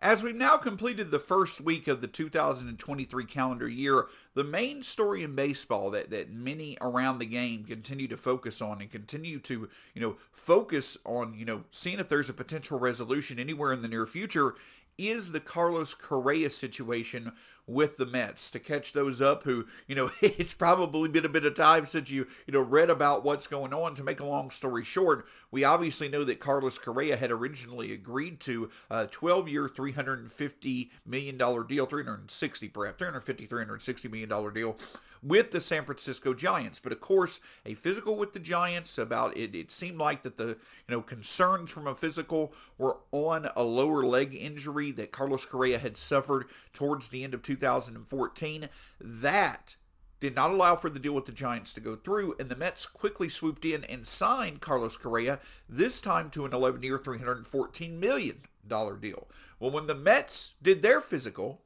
As 0.00 0.22
we've 0.22 0.36
now 0.36 0.56
completed 0.56 1.10
the 1.10 1.18
first 1.18 1.60
week 1.60 1.88
of 1.88 2.00
the 2.00 2.06
2023 2.06 3.24
calendar 3.24 3.68
year, 3.68 4.06
the 4.36 4.44
main 4.44 4.82
story 4.82 5.22
in 5.22 5.34
baseball 5.34 5.90
that, 5.90 6.10
that 6.10 6.30
many 6.30 6.76
around 6.82 7.18
the 7.18 7.26
game 7.26 7.64
continue 7.64 8.06
to 8.06 8.18
focus 8.18 8.60
on 8.60 8.82
and 8.82 8.90
continue 8.90 9.40
to, 9.40 9.66
you 9.94 10.00
know, 10.02 10.16
focus 10.30 10.98
on, 11.06 11.32
you 11.32 11.46
know, 11.46 11.64
seeing 11.70 11.98
if 11.98 12.10
there's 12.10 12.28
a 12.28 12.34
potential 12.34 12.78
resolution 12.78 13.38
anywhere 13.38 13.72
in 13.72 13.80
the 13.80 13.88
near 13.88 14.04
future 14.04 14.54
is 14.98 15.32
the 15.32 15.40
Carlos 15.40 15.94
Correa 15.94 16.50
situation 16.50 17.32
with 17.66 17.96
the 17.96 18.06
Mets 18.06 18.50
to 18.52 18.60
catch 18.60 18.92
those 18.92 19.20
up 19.20 19.42
who, 19.42 19.66
you 19.88 19.96
know, 19.96 20.10
it's 20.22 20.54
probably 20.54 21.08
been 21.08 21.24
a 21.24 21.30
bit 21.30 21.44
of 21.44 21.54
time 21.54 21.84
since 21.84 22.10
you, 22.10 22.26
you 22.46 22.52
know, 22.52 22.60
read 22.60 22.90
about 22.90 23.24
what's 23.24 23.46
going 23.46 23.74
on. 23.74 23.94
To 23.96 24.04
make 24.04 24.20
a 24.20 24.26
long 24.26 24.50
story 24.50 24.84
short, 24.84 25.26
we 25.50 25.64
obviously 25.64 26.08
know 26.08 26.22
that 26.24 26.38
Carlos 26.38 26.78
Correa 26.78 27.16
had 27.16 27.30
originally 27.30 27.92
agreed 27.92 28.40
to 28.40 28.70
a 28.90 29.06
12 29.06 29.48
year, 29.48 29.68
$350 29.68 30.90
million 31.04 31.36
deal, 31.36 31.86
360 31.86 32.68
perhaps, 32.68 32.98
350, 32.98 33.46
$360 33.46 34.10
million 34.10 34.25
deal 34.28 34.76
with 35.22 35.50
the 35.50 35.60
San 35.60 35.84
Francisco 35.84 36.34
Giants. 36.34 36.78
But 36.78 36.92
of 36.92 37.00
course, 37.00 37.40
a 37.64 37.74
physical 37.74 38.16
with 38.16 38.32
the 38.32 38.38
Giants 38.38 38.98
about 38.98 39.36
it, 39.36 39.54
it 39.54 39.72
seemed 39.72 39.98
like 39.98 40.22
that 40.22 40.36
the, 40.36 40.48
you 40.48 40.56
know, 40.88 41.02
concerns 41.02 41.70
from 41.70 41.86
a 41.86 41.94
physical 41.94 42.52
were 42.78 42.98
on 43.12 43.48
a 43.56 43.62
lower 43.62 44.02
leg 44.02 44.34
injury 44.34 44.92
that 44.92 45.12
Carlos 45.12 45.44
Correa 45.44 45.78
had 45.78 45.96
suffered 45.96 46.46
towards 46.72 47.08
the 47.08 47.24
end 47.24 47.34
of 47.34 47.42
2014. 47.42 48.68
That 49.00 49.76
did 50.18 50.34
not 50.34 50.50
allow 50.50 50.76
for 50.76 50.88
the 50.88 50.98
deal 50.98 51.12
with 51.12 51.26
the 51.26 51.32
Giants 51.32 51.74
to 51.74 51.80
go 51.80 51.94
through, 51.96 52.36
and 52.40 52.48
the 52.48 52.56
Mets 52.56 52.86
quickly 52.86 53.28
swooped 53.28 53.64
in 53.64 53.84
and 53.84 54.06
signed 54.06 54.62
Carlos 54.62 54.96
Correa, 54.96 55.40
this 55.68 56.00
time 56.00 56.30
to 56.30 56.46
an 56.46 56.54
11 56.54 56.82
year, 56.82 56.98
$314 56.98 57.98
million 57.98 58.40
deal. 58.66 59.28
Well, 59.60 59.70
when 59.70 59.86
the 59.86 59.94
Mets 59.94 60.54
did 60.62 60.82
their 60.82 61.00
physical, 61.00 61.62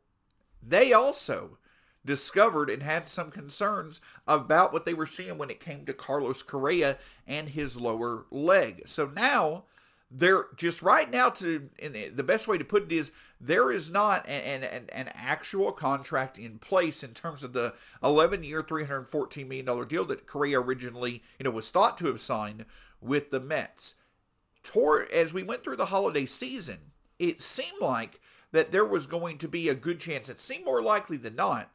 they 0.62 0.92
also 0.92 1.58
discovered 2.04 2.70
and 2.70 2.82
had 2.82 3.08
some 3.08 3.30
concerns 3.30 4.00
about 4.26 4.72
what 4.72 4.84
they 4.84 4.94
were 4.94 5.06
seeing 5.06 5.38
when 5.38 5.50
it 5.50 5.60
came 5.60 5.84
to 5.84 5.92
Carlos 5.92 6.42
Correa 6.42 6.98
and 7.26 7.50
his 7.50 7.78
lower 7.78 8.24
leg. 8.30 8.82
So 8.86 9.10
now 9.14 9.64
they're 10.10 10.46
just 10.56 10.82
right 10.82 11.08
now 11.10 11.30
to 11.30 11.68
the 11.80 12.22
best 12.24 12.48
way 12.48 12.58
to 12.58 12.64
put 12.64 12.84
it 12.84 12.92
is 12.92 13.12
there 13.40 13.70
is 13.70 13.90
not 13.90 14.28
an, 14.28 14.64
an, 14.64 14.86
an 14.90 15.10
actual 15.14 15.70
contract 15.70 16.36
in 16.36 16.58
place 16.58 17.04
in 17.04 17.14
terms 17.14 17.44
of 17.44 17.52
the 17.52 17.74
11 18.02 18.42
year 18.42 18.62
314 18.62 19.46
million 19.48 19.66
dollar 19.66 19.84
deal 19.84 20.04
that 20.06 20.26
Correa 20.26 20.60
originally 20.60 21.22
you 21.38 21.44
know 21.44 21.50
was 21.50 21.70
thought 21.70 21.96
to 21.98 22.06
have 22.06 22.20
signed 22.20 22.64
with 23.00 23.30
the 23.30 23.40
Mets. 23.40 23.94
Tor 24.64 25.06
as 25.14 25.32
we 25.32 25.44
went 25.44 25.62
through 25.62 25.76
the 25.76 25.86
holiday 25.86 26.26
season, 26.26 26.78
it 27.18 27.40
seemed 27.40 27.80
like 27.80 28.20
that 28.50 28.72
there 28.72 28.84
was 28.84 29.06
going 29.06 29.38
to 29.38 29.48
be 29.48 29.68
a 29.68 29.74
good 29.76 30.00
chance. 30.00 30.28
It 30.28 30.40
seemed 30.40 30.64
more 30.64 30.82
likely 30.82 31.16
than 31.18 31.36
not 31.36 31.70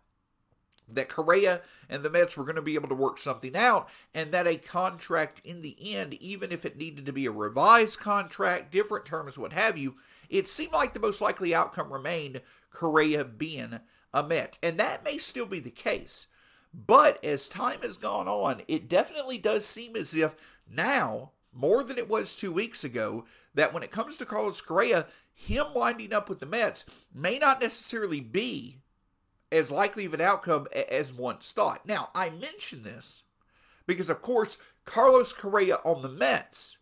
that 0.87 1.09
Correa 1.09 1.61
and 1.89 2.03
the 2.03 2.09
Mets 2.09 2.37
were 2.37 2.43
going 2.43 2.55
to 2.55 2.61
be 2.61 2.75
able 2.75 2.89
to 2.89 2.95
work 2.95 3.17
something 3.17 3.55
out, 3.55 3.89
and 4.13 4.31
that 4.31 4.47
a 4.47 4.57
contract 4.57 5.41
in 5.43 5.61
the 5.61 5.95
end, 5.95 6.13
even 6.15 6.51
if 6.51 6.65
it 6.65 6.77
needed 6.77 7.05
to 7.05 7.13
be 7.13 7.25
a 7.25 7.31
revised 7.31 7.99
contract, 7.99 8.71
different 8.71 9.05
terms, 9.05 9.37
what 9.37 9.53
have 9.53 9.77
you, 9.77 9.95
it 10.29 10.47
seemed 10.47 10.73
like 10.73 10.93
the 10.93 10.99
most 10.99 11.21
likely 11.21 11.53
outcome 11.53 11.91
remained 11.91 12.41
Correa 12.71 13.23
being 13.23 13.79
a 14.13 14.23
Met. 14.23 14.57
And 14.63 14.79
that 14.79 15.03
may 15.03 15.17
still 15.17 15.45
be 15.45 15.59
the 15.59 15.69
case. 15.69 16.27
But 16.73 17.23
as 17.23 17.47
time 17.47 17.81
has 17.81 17.97
gone 17.97 18.27
on, 18.27 18.61
it 18.67 18.89
definitely 18.89 19.37
does 19.37 19.65
seem 19.65 19.95
as 19.95 20.13
if 20.13 20.35
now, 20.69 21.31
more 21.53 21.83
than 21.83 21.97
it 21.97 22.09
was 22.09 22.35
two 22.35 22.51
weeks 22.51 22.83
ago, 22.83 23.25
that 23.53 23.73
when 23.73 23.83
it 23.83 23.91
comes 23.91 24.17
to 24.17 24.25
Carlos 24.25 24.61
Correa, 24.61 25.07
him 25.33 25.67
winding 25.73 26.13
up 26.13 26.27
with 26.29 26.39
the 26.39 26.45
Mets 26.45 26.85
may 27.13 27.39
not 27.39 27.61
necessarily 27.61 28.19
be 28.19 28.79
as 29.51 29.71
likely 29.71 30.05
of 30.05 30.13
an 30.13 30.21
outcome 30.21 30.67
as 30.89 31.13
once 31.13 31.51
thought. 31.51 31.85
Now, 31.85 32.09
I 32.13 32.29
mention 32.29 32.83
this 32.83 33.23
because, 33.85 34.09
of 34.09 34.21
course, 34.21 34.57
Carlos 34.85 35.33
Correa 35.33 35.79
on 35.83 36.01
the 36.01 36.09
Mets 36.09 36.77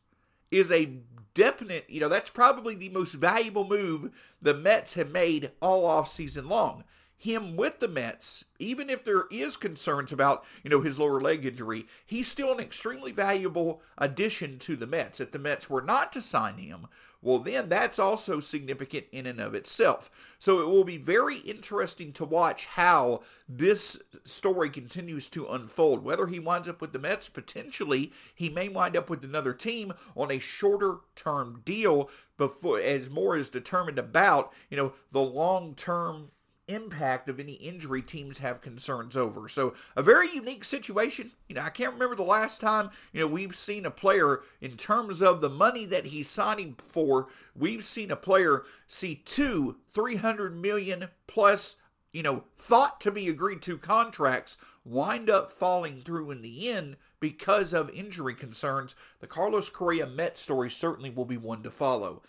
is 0.51 0.71
a 0.71 0.97
definite, 1.33 1.85
you 1.89 1.99
know, 1.99 2.09
that's 2.09 2.29
probably 2.29 2.75
the 2.75 2.89
most 2.89 3.13
valuable 3.13 3.67
move 3.67 4.11
the 4.41 4.53
Mets 4.53 4.93
have 4.93 5.11
made 5.11 5.51
all 5.61 5.85
off 5.85 6.07
season 6.07 6.47
long. 6.47 6.83
Him 7.17 7.55
with 7.55 7.79
the 7.79 7.87
Mets, 7.87 8.43
even 8.59 8.89
if 8.89 9.05
there 9.05 9.25
is 9.31 9.55
concerns 9.55 10.11
about, 10.11 10.43
you 10.61 10.69
know, 10.69 10.81
his 10.81 10.99
lower 10.99 11.21
leg 11.21 11.45
injury, 11.45 11.87
he's 12.05 12.27
still 12.27 12.51
an 12.51 12.59
extremely 12.59 13.13
valuable 13.13 13.81
addition 13.97 14.59
to 14.59 14.75
the 14.75 14.87
Mets. 14.87 15.21
If 15.21 15.31
the 15.31 15.39
Mets 15.39 15.69
were 15.69 15.81
not 15.81 16.11
to 16.13 16.21
sign 16.21 16.57
him, 16.57 16.87
well, 17.23 17.39
then 17.39 17.69
that's 17.69 17.99
also 17.99 18.39
significant 18.41 19.05
in 19.11 19.25
and 19.25 19.39
of 19.39 19.55
itself. 19.55 20.11
So 20.39 20.61
it 20.61 20.67
will 20.67 20.83
be 20.83 20.97
very 20.97 21.37
interesting 21.37 22.11
to 22.13 22.25
watch 22.25 22.65
how 22.65 23.21
this 23.47 24.01
story 24.25 24.69
continues 24.69 25.29
to 25.29 25.47
unfold. 25.47 26.03
Whether 26.03 26.27
he 26.27 26.39
winds 26.39 26.67
up 26.67 26.81
with 26.81 26.91
the 26.91 26.99
Mets, 26.99 27.29
potentially 27.29 28.11
he 28.35 28.49
may 28.49 28.67
wind 28.67 28.97
up 28.97 29.09
with 29.09 29.23
another 29.23 29.53
team 29.53 29.93
on 30.15 30.31
a 30.31 30.39
shorter 30.39 30.97
term 31.15 31.61
deal 31.63 32.09
before 32.37 32.79
as 32.79 33.09
more 33.09 33.37
is 33.37 33.47
determined 33.47 33.99
about, 33.99 34.51
you 34.69 34.75
know, 34.75 34.93
the 35.11 35.21
long 35.21 35.75
term 35.75 36.29
impact 36.67 37.29
of 37.29 37.39
any 37.39 37.53
injury 37.53 38.01
teams 38.01 38.37
have 38.37 38.61
concerns 38.61 39.17
over. 39.17 39.47
So 39.49 39.73
a 39.95 40.03
very 40.03 40.29
unique 40.33 40.63
situation. 40.63 41.31
You 41.47 41.55
know, 41.55 41.61
I 41.61 41.69
can't 41.69 41.93
remember 41.93 42.15
the 42.15 42.23
last 42.23 42.61
time, 42.61 42.89
you 43.11 43.21
know, 43.21 43.27
we've 43.27 43.55
seen 43.55 43.85
a 43.85 43.91
player 43.91 44.41
in 44.61 44.71
terms 44.71 45.21
of 45.21 45.41
the 45.41 45.49
money 45.49 45.85
that 45.85 46.05
he's 46.05 46.29
signing 46.29 46.75
for, 46.77 47.27
we've 47.55 47.85
seen 47.85 48.11
a 48.11 48.15
player 48.15 48.63
see 48.87 49.15
two 49.15 49.77
300 49.93 50.55
million 50.55 51.09
plus, 51.27 51.77
you 52.11 52.23
know, 52.23 52.43
thought 52.55 53.01
to 53.01 53.11
be 53.11 53.29
agreed 53.29 53.61
to 53.63 53.77
contracts 53.77 54.57
wind 54.85 55.29
up 55.29 55.51
falling 55.51 56.01
through 56.01 56.31
in 56.31 56.41
the 56.41 56.69
end 56.69 56.97
because 57.19 57.73
of 57.73 57.89
injury 57.91 58.33
concerns. 58.33 58.95
The 59.19 59.27
Carlos 59.27 59.69
Correa 59.69 60.05
Met 60.05 60.37
story 60.37 60.69
certainly 60.69 61.09
will 61.09 61.25
be 61.25 61.37
one 61.37 61.63
to 61.63 61.71
follow. 61.71 62.21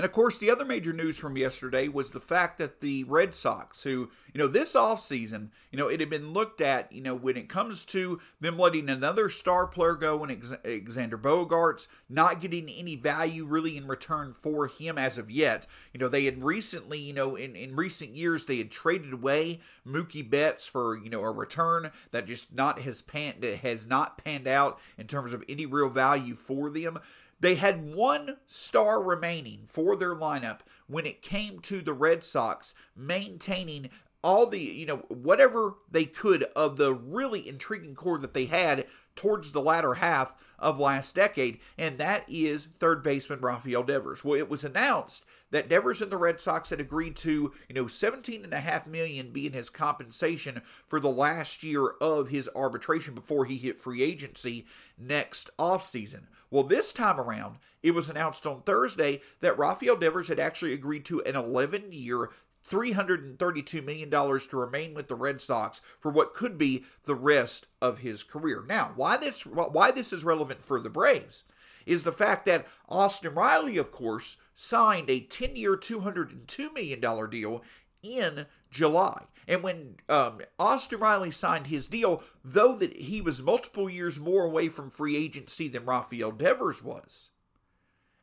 And 0.00 0.06
of 0.06 0.12
course, 0.12 0.38
the 0.38 0.50
other 0.50 0.64
major 0.64 0.94
news 0.94 1.18
from 1.18 1.36
yesterday 1.36 1.86
was 1.86 2.10
the 2.10 2.20
fact 2.20 2.56
that 2.56 2.80
the 2.80 3.04
Red 3.04 3.34
Sox, 3.34 3.82
who, 3.82 4.08
you 4.32 4.38
know, 4.38 4.46
this 4.46 4.74
offseason, 4.74 5.50
you 5.70 5.78
know, 5.78 5.88
it 5.88 6.00
had 6.00 6.08
been 6.08 6.32
looked 6.32 6.62
at, 6.62 6.90
you 6.90 7.02
know, 7.02 7.14
when 7.14 7.36
it 7.36 7.50
comes 7.50 7.84
to 7.84 8.18
them 8.40 8.58
letting 8.58 8.88
another 8.88 9.28
star 9.28 9.66
player 9.66 9.96
go 9.96 10.24
and 10.24 10.42
Xander 10.42 11.20
Bogaerts, 11.20 11.86
not 12.08 12.40
getting 12.40 12.70
any 12.70 12.96
value 12.96 13.44
really 13.44 13.76
in 13.76 13.86
return 13.86 14.32
for 14.32 14.68
him 14.68 14.96
as 14.96 15.18
of 15.18 15.30
yet. 15.30 15.66
You 15.92 16.00
know, 16.00 16.08
they 16.08 16.24
had 16.24 16.42
recently, 16.42 16.98
you 16.98 17.12
know, 17.12 17.36
in, 17.36 17.54
in 17.54 17.76
recent 17.76 18.16
years, 18.16 18.46
they 18.46 18.56
had 18.56 18.70
traded 18.70 19.12
away 19.12 19.60
Mookie 19.86 20.30
Betts 20.30 20.66
for, 20.66 20.96
you 20.96 21.10
know, 21.10 21.20
a 21.20 21.30
return 21.30 21.90
that 22.12 22.26
just 22.26 22.54
not 22.54 22.80
has 22.80 23.02
panned, 23.02 23.44
has 23.44 23.86
not 23.86 24.16
panned 24.24 24.48
out 24.48 24.80
in 24.96 25.06
terms 25.06 25.34
of 25.34 25.44
any 25.46 25.66
real 25.66 25.90
value 25.90 26.34
for 26.34 26.70
them. 26.70 26.98
They 27.40 27.54
had 27.54 27.94
one 27.94 28.36
star 28.46 29.02
remaining 29.02 29.64
for 29.66 29.96
their 29.96 30.14
lineup 30.14 30.60
when 30.86 31.06
it 31.06 31.22
came 31.22 31.60
to 31.60 31.80
the 31.80 31.92
Red 31.92 32.22
Sox 32.22 32.74
maintaining 32.94 33.90
all 34.22 34.46
the, 34.46 34.60
you 34.60 34.84
know, 34.84 34.98
whatever 35.08 35.74
they 35.90 36.04
could 36.04 36.42
of 36.54 36.76
the 36.76 36.92
really 36.92 37.48
intriguing 37.48 37.94
core 37.94 38.18
that 38.18 38.34
they 38.34 38.44
had 38.44 38.86
towards 39.20 39.52
the 39.52 39.60
latter 39.60 39.94
half 39.94 40.34
of 40.58 40.80
last 40.80 41.14
decade, 41.14 41.58
and 41.76 41.98
that 41.98 42.24
is 42.26 42.68
third 42.78 43.02
baseman 43.02 43.38
Rafael 43.42 43.82
Devers. 43.82 44.24
Well, 44.24 44.38
it 44.38 44.48
was 44.48 44.64
announced 44.64 45.26
that 45.50 45.68
Devers 45.68 46.00
and 46.00 46.10
the 46.10 46.16
Red 46.16 46.40
Sox 46.40 46.70
had 46.70 46.80
agreed 46.80 47.16
to, 47.16 47.52
you 47.68 47.74
know, 47.74 47.86
17 47.86 48.44
and 48.44 48.54
a 48.54 48.60
half 48.60 48.86
million 48.86 49.30
being 49.30 49.52
his 49.52 49.68
compensation 49.68 50.62
for 50.86 51.00
the 51.00 51.10
last 51.10 51.62
year 51.62 51.88
of 52.00 52.30
his 52.30 52.48
arbitration 52.56 53.14
before 53.14 53.44
he 53.44 53.58
hit 53.58 53.76
free 53.76 54.02
agency 54.02 54.64
next 54.96 55.50
offseason. 55.58 56.22
Well, 56.50 56.62
this 56.62 56.90
time 56.90 57.20
around, 57.20 57.58
it 57.82 57.90
was 57.90 58.08
announced 58.08 58.46
on 58.46 58.62
Thursday 58.62 59.20
that 59.40 59.58
Rafael 59.58 59.96
Devers 59.96 60.28
had 60.28 60.40
actually 60.40 60.72
agreed 60.72 61.04
to 61.06 61.22
an 61.24 61.36
11 61.36 61.92
year, 61.92 62.30
$332 62.68 63.84
million 63.84 64.10
to 64.10 64.56
remain 64.56 64.94
with 64.94 65.08
the 65.08 65.14
Red 65.14 65.40
Sox 65.40 65.80
for 65.98 66.10
what 66.10 66.34
could 66.34 66.58
be 66.58 66.84
the 67.04 67.14
rest 67.14 67.66
of 67.80 67.98
his 67.98 68.22
career. 68.22 68.64
Now, 68.68 68.92
why 68.96 69.16
this 69.16 69.46
why 69.46 69.90
this 69.90 70.12
is 70.12 70.24
relevant 70.24 70.62
for 70.62 70.80
the 70.80 70.90
Braves 70.90 71.44
is 71.86 72.02
the 72.02 72.12
fact 72.12 72.44
that 72.44 72.66
Austin 72.88 73.34
Riley, 73.34 73.78
of 73.78 73.90
course, 73.90 74.36
signed 74.54 75.08
a 75.08 75.20
10-year, 75.20 75.76
$202 75.76 76.74
million 76.74 77.30
deal 77.30 77.64
in 78.02 78.46
July. 78.70 79.24
And 79.48 79.62
when 79.62 79.96
um, 80.08 80.40
Austin 80.58 81.00
Riley 81.00 81.30
signed 81.30 81.66
his 81.66 81.88
deal, 81.88 82.22
though 82.44 82.76
that 82.76 82.94
he 82.94 83.20
was 83.20 83.42
multiple 83.42 83.90
years 83.90 84.20
more 84.20 84.44
away 84.44 84.68
from 84.68 84.90
free 84.90 85.16
agency 85.16 85.66
than 85.68 85.86
Rafael 85.86 86.30
Devers 86.30 86.84
was, 86.84 87.30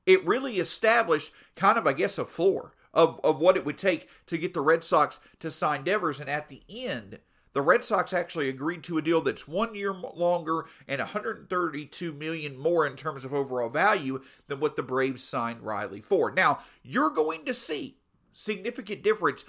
it 0.06 0.26
really 0.26 0.60
established 0.60 1.34
kind 1.56 1.78
of, 1.78 1.86
I 1.86 1.94
guess, 1.94 2.18
a 2.18 2.26
floor 2.26 2.74
of, 2.98 3.22
of 3.24 3.40
what 3.40 3.56
it 3.56 3.64
would 3.64 3.78
take 3.78 4.10
to 4.26 4.38
get 4.38 4.54
the 4.54 4.62
Red 4.62 4.84
Sox 4.84 5.22
to 5.40 5.52
sign 5.52 5.84
Devers. 5.84 6.20
And 6.20 6.28
at 6.28 6.50
the 6.50 6.64
end, 6.68 7.20
the 7.54 7.62
Red 7.62 7.86
Sox 7.86 8.12
actually 8.12 8.50
agreed 8.50 8.84
to 8.84 8.98
a 8.98 9.02
deal 9.02 9.22
that's 9.22 9.48
one 9.48 9.76
year 9.76 9.94
longer 9.94 10.66
and 10.88 11.00
132 11.00 12.12
million 12.12 12.58
more 12.58 12.86
in 12.86 12.96
terms 12.96 13.24
of 13.24 13.34
overall 13.34 13.70
value 13.70 14.22
than 14.48 14.60
what 14.60 14.76
the 14.76 14.84
Braves 14.84 15.24
signed 15.24 15.62
Riley 15.62 16.02
for. 16.02 16.32
Now, 16.32 16.60
you're 16.84 17.12
going 17.12 17.46
to 17.46 17.54
see 17.54 17.98
significant 18.34 19.04
difference 19.04 19.46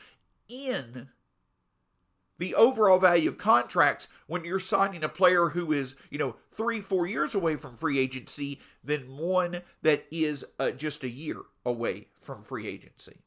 in 0.48 1.08
the 2.38 2.54
overall 2.54 2.98
value 2.98 3.28
of 3.28 3.36
contracts 3.36 4.08
when 4.26 4.44
you're 4.44 4.60
signing 4.60 5.02
a 5.02 5.08
player 5.08 5.48
who 5.48 5.72
is, 5.72 5.96
you 6.10 6.18
know, 6.18 6.36
three, 6.50 6.80
four 6.80 7.06
years 7.06 7.34
away 7.34 7.56
from 7.56 7.74
free 7.74 7.98
agency 7.98 8.60
than 8.84 9.16
one 9.16 9.62
that 9.82 10.06
is 10.10 10.44
uh, 10.60 10.70
just 10.70 11.02
a 11.02 11.10
year 11.10 11.38
away 11.64 12.06
from 12.20 12.42
free 12.42 12.68
agency. 12.68 13.20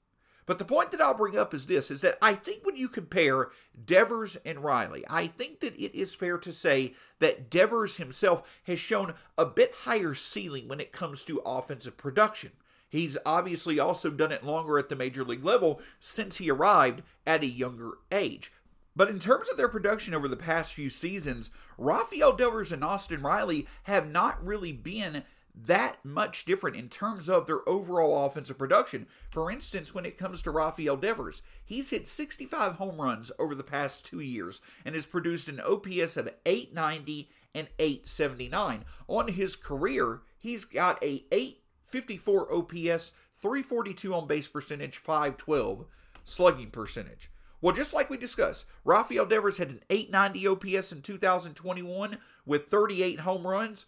But 0.52 0.60
the 0.60 0.66
point 0.66 0.92
that 0.92 1.00
I'll 1.00 1.14
bring 1.14 1.38
up 1.38 1.54
is 1.54 1.66
this 1.66 1.90
is 1.90 2.02
that 2.02 2.18
I 2.22 2.34
think 2.34 2.66
when 2.66 2.76
you 2.76 2.90
compare 2.90 3.52
Devers 3.86 4.36
and 4.46 4.60
Riley, 4.60 5.06
I 5.10 5.28
think 5.28 5.62
that 5.62 5.82
it 5.82 5.98
is 5.98 6.14
fair 6.14 6.38
to 6.40 6.52
say 6.52 6.94
that 7.20 7.50
Devers 7.50 7.96
himself 7.96 8.60
has 8.64 8.78
shown 8.78 9.14
a 9.38 9.46
bit 9.46 9.74
higher 9.84 10.14
ceiling 10.14 10.68
when 10.68 10.82
it 10.82 10.92
comes 10.92 11.24
to 11.24 11.42
offensive 11.46 11.96
production. 11.96 12.52
He's 12.90 13.18
obviously 13.26 13.80
also 13.80 14.10
done 14.10 14.34
it 14.34 14.44
longer 14.44 14.78
at 14.78 14.90
the 14.90 14.96
major 14.98 15.24
league 15.24 15.46
level 15.46 15.80
since 16.02 16.36
he 16.36 16.52
arrived 16.52 17.02
at 17.26 17.44
a 17.44 17.48
younger 17.48 18.00
age. 18.12 18.52
But 18.94 19.10
in 19.10 19.20
terms 19.20 19.48
of 19.48 19.56
their 19.56 19.70
production 19.70 20.14
over 20.14 20.28
the 20.28 20.36
past 20.36 20.74
few 20.74 20.90
seasons, 20.90 21.50
Rafael 21.78 22.34
Devers 22.34 22.74
and 22.74 22.84
Austin 22.84 23.22
Riley 23.22 23.68
have 23.84 24.12
not 24.12 24.46
really 24.46 24.74
been 24.74 25.24
that 25.54 26.04
much 26.04 26.46
different 26.46 26.78
in 26.78 26.90
terms 26.90 27.30
of 27.30 27.46
their 27.46 27.68
overall 27.68 28.26
offensive 28.26 28.58
production. 28.58 29.08
For 29.30 29.52
instance, 29.52 29.94
when 29.94 30.06
it 30.06 30.18
comes 30.18 30.42
to 30.42 30.52
Rafael 30.52 30.98
Devers, 30.98 31.42
he's 31.66 31.90
hit 31.90 32.08
65 32.08 32.74
home 32.74 33.00
runs 33.00 33.32
over 33.38 33.56
the 33.56 33.64
past 33.64 34.06
two 34.06 34.22
years 34.22 34.62
and 34.86 34.96
has 34.96 35.06
produced 35.06 35.50
an 35.50 35.60
OPS 35.60 36.18
of 36.18 36.34
890 36.46 37.30
and 37.54 37.68
879. 37.80 38.86
On 39.08 39.28
his 39.28 39.56
career, 39.56 40.22
he's 40.40 40.66
got 40.66 41.04
a 41.04 41.26
854 41.32 42.54
OPS, 42.54 43.14
342 43.36 44.14
on 44.14 44.28
base 44.28 44.48
percentage, 44.48 44.98
512 44.98 45.86
slugging 46.24 46.72
percentage. 46.72 47.30
Well, 47.62 47.76
just 47.76 47.94
like 47.94 48.10
we 48.10 48.18
discussed, 48.18 48.66
Rafael 48.84 49.26
Devers 49.26 49.60
had 49.60 49.70
an 49.70 49.84
890 49.90 50.48
OPS 50.48 50.92
in 50.92 51.02
2021 51.04 52.18
with 52.46 52.68
38 52.70 53.20
home 53.20 53.46
runs. 53.46 53.86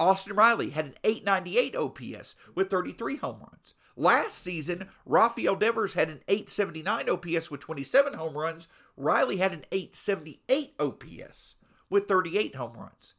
Austin 0.00 0.34
Riley 0.34 0.70
had 0.70 0.86
an 0.86 0.94
898 1.04 1.76
OPS 1.76 2.34
with 2.54 2.70
33 2.70 3.16
home 3.16 3.40
runs. 3.40 3.74
Last 3.96 4.38
season, 4.38 4.88
Rafael 5.04 5.54
Devers 5.54 5.92
had 5.92 6.08
an 6.08 6.22
879 6.26 7.10
OPS 7.10 7.50
with 7.50 7.60
27 7.60 8.14
home 8.14 8.36
runs. 8.36 8.66
Riley 8.96 9.36
had 9.36 9.52
an 9.52 9.64
878 9.70 10.72
OPS 10.80 11.56
with 11.90 12.08
38 12.08 12.54
home 12.54 12.78
runs. 12.78 13.14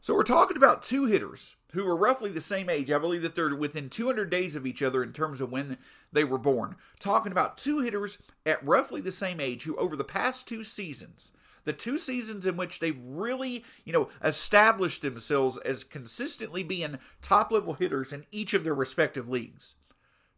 So 0.00 0.14
we're 0.14 0.22
talking 0.22 0.56
about 0.56 0.84
two 0.84 1.06
hitters 1.06 1.56
who 1.72 1.84
are 1.86 1.96
roughly 1.96 2.30
the 2.30 2.40
same 2.40 2.70
age. 2.70 2.92
I 2.92 2.98
believe 2.98 3.22
that 3.22 3.34
they're 3.34 3.56
within 3.56 3.90
200 3.90 4.30
days 4.30 4.54
of 4.54 4.66
each 4.66 4.84
other 4.84 5.02
in 5.02 5.12
terms 5.12 5.40
of 5.40 5.50
when 5.50 5.78
they 6.12 6.22
were 6.22 6.38
born. 6.38 6.76
Talking 7.00 7.32
about 7.32 7.58
two 7.58 7.80
hitters 7.80 8.18
at 8.46 8.64
roughly 8.64 9.00
the 9.00 9.10
same 9.10 9.40
age 9.40 9.64
who, 9.64 9.74
over 9.76 9.96
the 9.96 10.04
past 10.04 10.46
two 10.46 10.62
seasons, 10.62 11.32
the 11.64 11.72
two 11.72 11.98
seasons 11.98 12.46
in 12.46 12.56
which 12.56 12.80
they've 12.80 13.00
really, 13.04 13.64
you 13.84 13.92
know, 13.92 14.08
established 14.22 15.02
themselves 15.02 15.58
as 15.58 15.84
consistently 15.84 16.62
being 16.62 16.98
top 17.22 17.50
level 17.50 17.74
hitters 17.74 18.12
in 18.12 18.24
each 18.30 18.54
of 18.54 18.64
their 18.64 18.74
respective 18.74 19.28
leagues. 19.28 19.74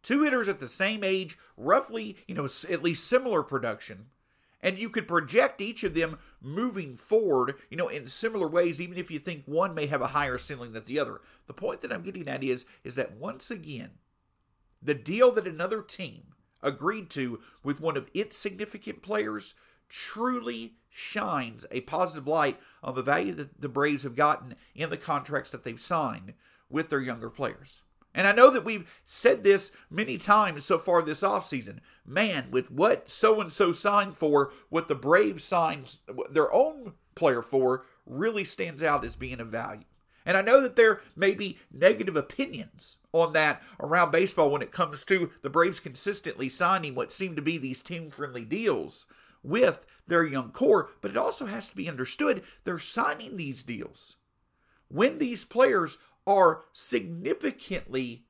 Two 0.02 0.22
hitters 0.24 0.48
at 0.48 0.58
the 0.58 0.66
same 0.66 1.04
age, 1.04 1.38
roughly, 1.56 2.16
you 2.26 2.34
know, 2.34 2.48
at 2.68 2.82
least 2.82 3.06
similar 3.06 3.42
production. 3.42 4.06
And 4.60 4.78
you 4.78 4.90
could 4.90 5.08
project 5.08 5.60
each 5.60 5.82
of 5.82 5.94
them 5.94 6.18
moving 6.40 6.96
forward, 6.96 7.56
you 7.68 7.76
know, 7.76 7.88
in 7.88 8.06
similar 8.06 8.46
ways, 8.46 8.80
even 8.80 8.96
if 8.96 9.10
you 9.10 9.18
think 9.18 9.42
one 9.44 9.74
may 9.74 9.86
have 9.86 10.02
a 10.02 10.08
higher 10.08 10.38
ceiling 10.38 10.72
than 10.72 10.84
the 10.84 11.00
other. 11.00 11.20
The 11.46 11.52
point 11.52 11.80
that 11.80 11.92
I'm 11.92 12.02
getting 12.02 12.28
at 12.28 12.44
is, 12.44 12.64
is 12.84 12.94
that 12.94 13.16
once 13.16 13.50
again, 13.50 13.90
the 14.80 14.94
deal 14.94 15.32
that 15.32 15.46
another 15.46 15.82
team 15.82 16.34
agreed 16.62 17.10
to 17.10 17.40
with 17.64 17.80
one 17.80 17.96
of 17.96 18.08
its 18.14 18.36
significant 18.36 19.02
players 19.02 19.54
truly 19.92 20.72
shines 20.88 21.66
a 21.70 21.82
positive 21.82 22.26
light 22.26 22.58
on 22.82 22.94
the 22.94 23.02
value 23.02 23.34
that 23.34 23.60
the 23.60 23.68
Braves 23.68 24.04
have 24.04 24.16
gotten 24.16 24.54
in 24.74 24.88
the 24.88 24.96
contracts 24.96 25.50
that 25.50 25.64
they've 25.64 25.80
signed 25.80 26.32
with 26.70 26.88
their 26.88 27.00
younger 27.00 27.28
players. 27.28 27.82
And 28.14 28.26
I 28.26 28.32
know 28.32 28.50
that 28.50 28.64
we've 28.64 28.90
said 29.04 29.42
this 29.42 29.70
many 29.90 30.16
times 30.16 30.64
so 30.64 30.78
far 30.78 31.02
this 31.02 31.22
offseason. 31.22 31.80
Man, 32.06 32.48
with 32.50 32.70
what 32.70 33.10
so 33.10 33.40
and 33.40 33.52
so 33.52 33.72
signed 33.72 34.16
for, 34.16 34.52
what 34.70 34.88
the 34.88 34.94
Braves 34.94 35.44
signed 35.44 35.98
their 36.30 36.52
own 36.52 36.94
player 37.14 37.42
for, 37.42 37.84
really 38.06 38.44
stands 38.44 38.82
out 38.82 39.04
as 39.04 39.14
being 39.14 39.40
of 39.40 39.48
value. 39.48 39.84
And 40.24 40.36
I 40.36 40.42
know 40.42 40.60
that 40.62 40.76
there 40.76 41.00
may 41.16 41.32
be 41.32 41.58
negative 41.70 42.16
opinions 42.16 42.96
on 43.12 43.32
that 43.34 43.62
around 43.80 44.10
baseball 44.10 44.50
when 44.50 44.62
it 44.62 44.72
comes 44.72 45.04
to 45.04 45.30
the 45.42 45.50
Braves 45.50 45.80
consistently 45.80 46.48
signing 46.48 46.94
what 46.94 47.12
seem 47.12 47.36
to 47.36 47.42
be 47.42 47.58
these 47.58 47.82
team 47.82 48.10
friendly 48.10 48.44
deals 48.44 49.06
with 49.42 49.84
their 50.06 50.24
young 50.24 50.50
core, 50.50 50.90
but 51.00 51.10
it 51.10 51.16
also 51.16 51.46
has 51.46 51.68
to 51.68 51.76
be 51.76 51.88
understood 51.88 52.42
they're 52.64 52.78
signing 52.78 53.36
these 53.36 53.62
deals 53.62 54.16
when 54.88 55.18
these 55.18 55.44
players 55.44 55.98
are 56.26 56.64
significantly 56.72 58.24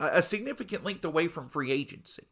a 0.00 0.22
significant 0.22 0.82
length 0.82 1.04
away 1.04 1.28
from 1.28 1.46
free 1.46 1.70
agency. 1.70 2.24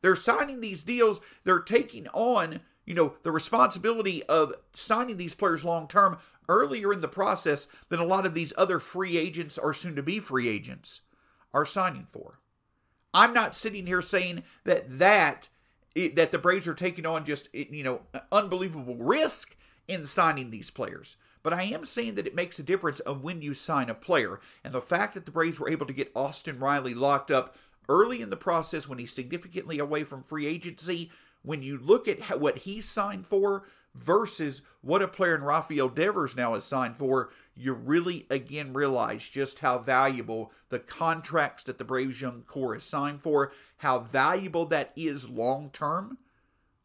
They're 0.00 0.16
signing 0.16 0.60
these 0.60 0.82
deals, 0.82 1.20
they're 1.44 1.60
taking 1.60 2.08
on, 2.08 2.60
you 2.84 2.94
know, 2.94 3.14
the 3.22 3.30
responsibility 3.30 4.24
of 4.24 4.52
signing 4.74 5.16
these 5.16 5.34
players 5.34 5.64
long 5.64 5.86
term 5.86 6.18
earlier 6.48 6.92
in 6.92 7.00
the 7.00 7.08
process 7.08 7.68
than 7.90 8.00
a 8.00 8.04
lot 8.04 8.26
of 8.26 8.34
these 8.34 8.52
other 8.58 8.80
free 8.80 9.16
agents 9.16 9.56
or 9.56 9.72
soon 9.72 9.94
to 9.94 10.02
be 10.02 10.18
free 10.18 10.48
agents 10.48 11.02
are 11.54 11.66
signing 11.66 12.06
for. 12.06 12.40
I'm 13.14 13.32
not 13.32 13.54
sitting 13.54 13.86
here 13.86 14.02
saying 14.02 14.42
that 14.64 14.98
that 14.98 15.48
it, 15.94 16.16
that 16.16 16.32
the 16.32 16.38
Braves 16.38 16.68
are 16.68 16.74
taking 16.74 17.06
on 17.06 17.24
just 17.24 17.48
you 17.54 17.82
know 17.82 18.02
unbelievable 18.32 18.96
risk 18.96 19.56
in 19.88 20.06
signing 20.06 20.50
these 20.50 20.70
players. 20.70 21.16
but 21.42 21.52
I 21.52 21.62
am 21.64 21.84
saying 21.84 22.14
that 22.16 22.26
it 22.26 22.34
makes 22.34 22.58
a 22.58 22.62
difference 22.62 23.00
of 23.00 23.24
when 23.24 23.42
you 23.42 23.54
sign 23.54 23.88
a 23.88 23.94
player. 23.94 24.40
And 24.62 24.74
the 24.74 24.80
fact 24.80 25.14
that 25.14 25.24
the 25.24 25.32
Braves 25.32 25.58
were 25.58 25.70
able 25.70 25.86
to 25.86 25.92
get 25.92 26.12
Austin 26.14 26.58
Riley 26.58 26.94
locked 26.94 27.30
up 27.30 27.56
early 27.88 28.20
in 28.20 28.30
the 28.30 28.36
process 28.36 28.86
when 28.88 28.98
he's 28.98 29.12
significantly 29.12 29.78
away 29.78 30.04
from 30.04 30.22
free 30.22 30.46
agency, 30.46 31.10
when 31.42 31.62
you 31.62 31.78
look 31.78 32.06
at 32.06 32.38
what 32.38 32.58
he 32.58 32.80
signed 32.80 33.26
for 33.26 33.64
versus 33.94 34.62
what 34.80 35.02
a 35.02 35.08
player 35.08 35.34
in 35.34 35.42
Rafael 35.42 35.88
Devers 35.88 36.36
now 36.36 36.54
is 36.54 36.64
signed 36.64 36.96
for, 36.96 37.30
you 37.54 37.72
really 37.72 38.26
again 38.30 38.72
realize 38.72 39.28
just 39.28 39.58
how 39.58 39.78
valuable 39.78 40.52
the 40.68 40.78
contracts 40.78 41.64
that 41.64 41.78
the 41.78 41.84
Braves 41.84 42.20
young 42.20 42.42
core 42.42 42.76
is 42.76 42.84
signed 42.84 43.20
for, 43.20 43.52
how 43.78 43.98
valuable 43.98 44.66
that 44.66 44.92
is 44.96 45.28
long 45.28 45.70
term 45.70 46.18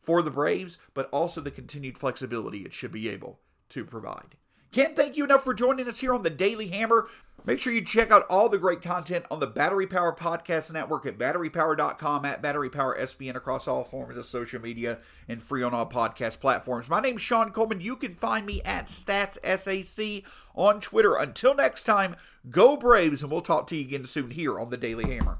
for 0.01 0.21
the 0.21 0.31
Braves, 0.31 0.77
but 0.93 1.09
also 1.11 1.41
the 1.41 1.51
continued 1.51 1.97
flexibility 1.97 2.59
it 2.59 2.73
should 2.73 2.91
be 2.91 3.09
able 3.09 3.39
to 3.69 3.85
provide. 3.85 4.35
Can't 4.71 4.95
thank 4.95 5.15
you 5.15 5.23
enough 5.23 5.43
for 5.43 5.53
joining 5.53 5.87
us 5.87 5.99
here 5.99 6.13
on 6.13 6.23
the 6.23 6.29
Daily 6.29 6.67
Hammer. 6.67 7.07
Make 7.45 7.59
sure 7.59 7.71
you 7.71 7.83
check 7.83 8.09
out 8.09 8.25
all 8.27 8.49
the 8.49 8.57
great 8.57 8.81
content 8.81 9.25
on 9.29 9.39
the 9.39 9.45
Battery 9.45 9.85
Power 9.85 10.15
Podcast 10.15 10.73
Network 10.73 11.05
at 11.05 11.19
batterypower.com, 11.19 12.25
at 12.25 12.41
Battery 12.41 12.71
Power 12.71 12.97
SBN 12.99 13.35
across 13.35 13.67
all 13.67 13.83
forms 13.83 14.17
of 14.17 14.25
social 14.25 14.59
media 14.59 14.97
and 15.29 15.41
free 15.41 15.61
on 15.61 15.71
all 15.73 15.85
podcast 15.85 16.39
platforms. 16.39 16.89
My 16.89 16.99
name's 16.99 17.21
Shawn 17.21 17.51
Coleman. 17.51 17.81
You 17.81 17.97
can 17.97 18.15
find 18.15 18.47
me 18.47 18.63
at 18.63 18.87
StatsSAC 18.87 20.23
on 20.55 20.79
Twitter. 20.79 21.15
Until 21.17 21.53
next 21.53 21.83
time, 21.83 22.15
go 22.49 22.75
Braves, 22.75 23.21
and 23.21 23.31
we'll 23.31 23.41
talk 23.41 23.67
to 23.67 23.75
you 23.75 23.85
again 23.85 24.05
soon 24.05 24.31
here 24.31 24.59
on 24.59 24.71
the 24.71 24.77
Daily 24.77 25.05
Hammer. 25.13 25.37